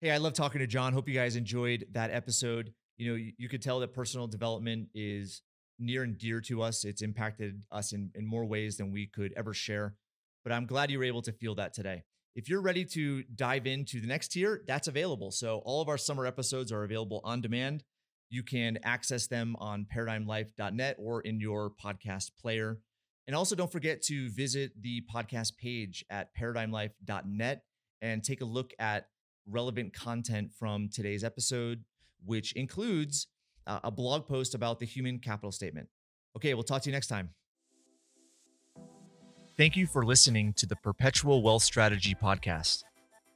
Hey, 0.00 0.10
I 0.10 0.18
love 0.18 0.34
talking 0.34 0.60
to 0.60 0.66
John. 0.66 0.92
Hope 0.92 1.08
you 1.08 1.14
guys 1.14 1.36
enjoyed 1.36 1.86
that 1.92 2.10
episode. 2.10 2.72
You 2.98 3.10
know, 3.10 3.16
you, 3.16 3.32
you 3.38 3.48
could 3.48 3.62
tell 3.62 3.80
that 3.80 3.94
personal 3.94 4.26
development 4.26 4.88
is 4.94 5.42
near 5.78 6.02
and 6.02 6.16
dear 6.18 6.40
to 6.42 6.62
us. 6.62 6.84
It's 6.84 7.02
impacted 7.02 7.62
us 7.70 7.92
in, 7.92 8.10
in 8.14 8.26
more 8.26 8.44
ways 8.44 8.76
than 8.76 8.92
we 8.92 9.06
could 9.06 9.32
ever 9.36 9.52
share. 9.52 9.94
But 10.42 10.52
I'm 10.52 10.66
glad 10.66 10.90
you 10.90 10.98
were 10.98 11.04
able 11.04 11.22
to 11.22 11.32
feel 11.32 11.54
that 11.56 11.74
today. 11.74 12.04
If 12.36 12.50
you're 12.50 12.60
ready 12.60 12.84
to 12.84 13.22
dive 13.34 13.66
into 13.66 13.98
the 13.98 14.06
next 14.06 14.28
tier, 14.28 14.60
that's 14.66 14.88
available. 14.88 15.30
So 15.30 15.62
all 15.64 15.80
of 15.80 15.88
our 15.88 15.96
summer 15.96 16.26
episodes 16.26 16.70
are 16.70 16.84
available 16.84 17.22
on 17.24 17.40
demand. 17.40 17.82
You 18.28 18.42
can 18.42 18.78
access 18.82 19.26
them 19.26 19.56
on 19.58 19.86
paradigmlife.net 19.86 20.96
or 20.98 21.22
in 21.22 21.40
your 21.40 21.72
podcast 21.82 22.32
player. 22.38 22.78
And 23.26 23.34
also 23.34 23.56
don't 23.56 23.72
forget 23.72 24.02
to 24.02 24.28
visit 24.28 24.72
the 24.78 25.02
podcast 25.12 25.56
page 25.56 26.04
at 26.10 26.28
paradigmlife.net 26.38 27.62
and 28.02 28.22
take 28.22 28.42
a 28.42 28.44
look 28.44 28.74
at 28.78 29.08
relevant 29.48 29.94
content 29.94 30.50
from 30.58 30.90
today's 30.92 31.24
episode, 31.24 31.84
which 32.22 32.52
includes 32.52 33.28
uh, 33.66 33.80
a 33.82 33.90
blog 33.90 34.26
post 34.26 34.54
about 34.54 34.78
the 34.78 34.84
human 34.84 35.20
capital 35.20 35.52
statement. 35.52 35.88
Okay, 36.36 36.52
we'll 36.52 36.64
talk 36.64 36.82
to 36.82 36.90
you 36.90 36.92
next 36.92 37.06
time. 37.06 37.30
Thank 39.56 39.74
you 39.74 39.86
for 39.86 40.04
listening 40.04 40.52
to 40.58 40.66
the 40.66 40.76
Perpetual 40.76 41.42
Wealth 41.42 41.62
Strategy 41.62 42.14
podcast. 42.14 42.84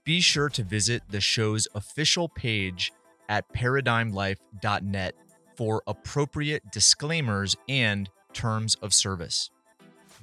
Be 0.05 0.21
sure 0.21 0.51
to 0.51 0.63
visit 0.63 1.03
the 1.09 1.19
show's 1.19 1.67
official 1.75 2.29
page 2.29 2.93
at 3.31 3.51
paradigmlife.net 3.55 5.15
for 5.57 5.83
appropriate 5.87 6.63
disclaimers 6.73 7.57
and 7.71 8.11
terms 8.35 8.75
of 8.83 8.93
service. 8.93 9.49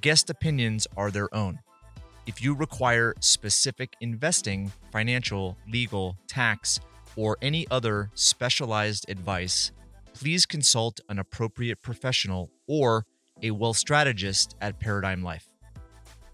Guest 0.01 0.29
opinions 0.29 0.85
are 0.95 1.09
their 1.09 1.33
own. 1.33 1.57
If 2.27 2.43
you 2.43 2.53
require 2.53 3.15
specific 3.19 3.95
investing, 3.99 4.71
financial, 4.91 5.57
legal, 5.67 6.15
tax, 6.27 6.79
or 7.15 7.39
any 7.41 7.65
other 7.71 8.11
specialized 8.13 9.09
advice, 9.09 9.71
please 10.13 10.45
consult 10.45 10.99
an 11.09 11.17
appropriate 11.17 11.81
professional 11.81 12.51
or 12.67 13.07
a 13.41 13.49
wealth 13.49 13.77
strategist 13.77 14.55
at 14.61 14.79
Paradigm 14.79 15.23
Life. 15.23 15.49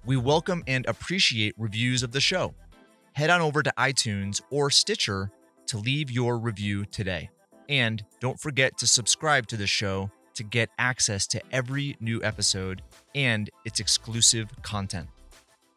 We 0.06 0.18
welcome 0.18 0.66
and 0.68 0.86
appreciate 0.86 1.56
reviews 1.58 2.04
of 2.04 2.12
the 2.12 2.20
show. 2.20 2.54
Head 3.14 3.30
on 3.30 3.40
over 3.40 3.64
to 3.64 3.74
iTunes 3.78 4.42
or 4.50 4.70
Stitcher 4.70 5.32
to 5.68 5.78
leave 5.78 6.12
your 6.12 6.38
review 6.38 6.84
today. 6.84 7.30
And 7.70 8.04
don't 8.20 8.38
forget 8.38 8.78
to 8.80 8.88
subscribe 8.88 9.48
to 9.48 9.56
the 9.56 9.66
show 9.66 10.12
to 10.34 10.44
get 10.44 10.70
access 10.78 11.26
to 11.28 11.42
every 11.54 11.96
new 12.02 12.22
episode 12.22 12.82
and 13.16 13.50
its 13.64 13.80
exclusive 13.80 14.50
content. 14.62 15.08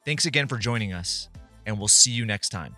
Thanks 0.04 0.26
again 0.26 0.48
for 0.48 0.56
joining 0.56 0.92
us, 0.92 1.28
and 1.64 1.78
we'll 1.78 1.86
see 1.86 2.10
you 2.10 2.24
next 2.24 2.48
time. 2.48 2.74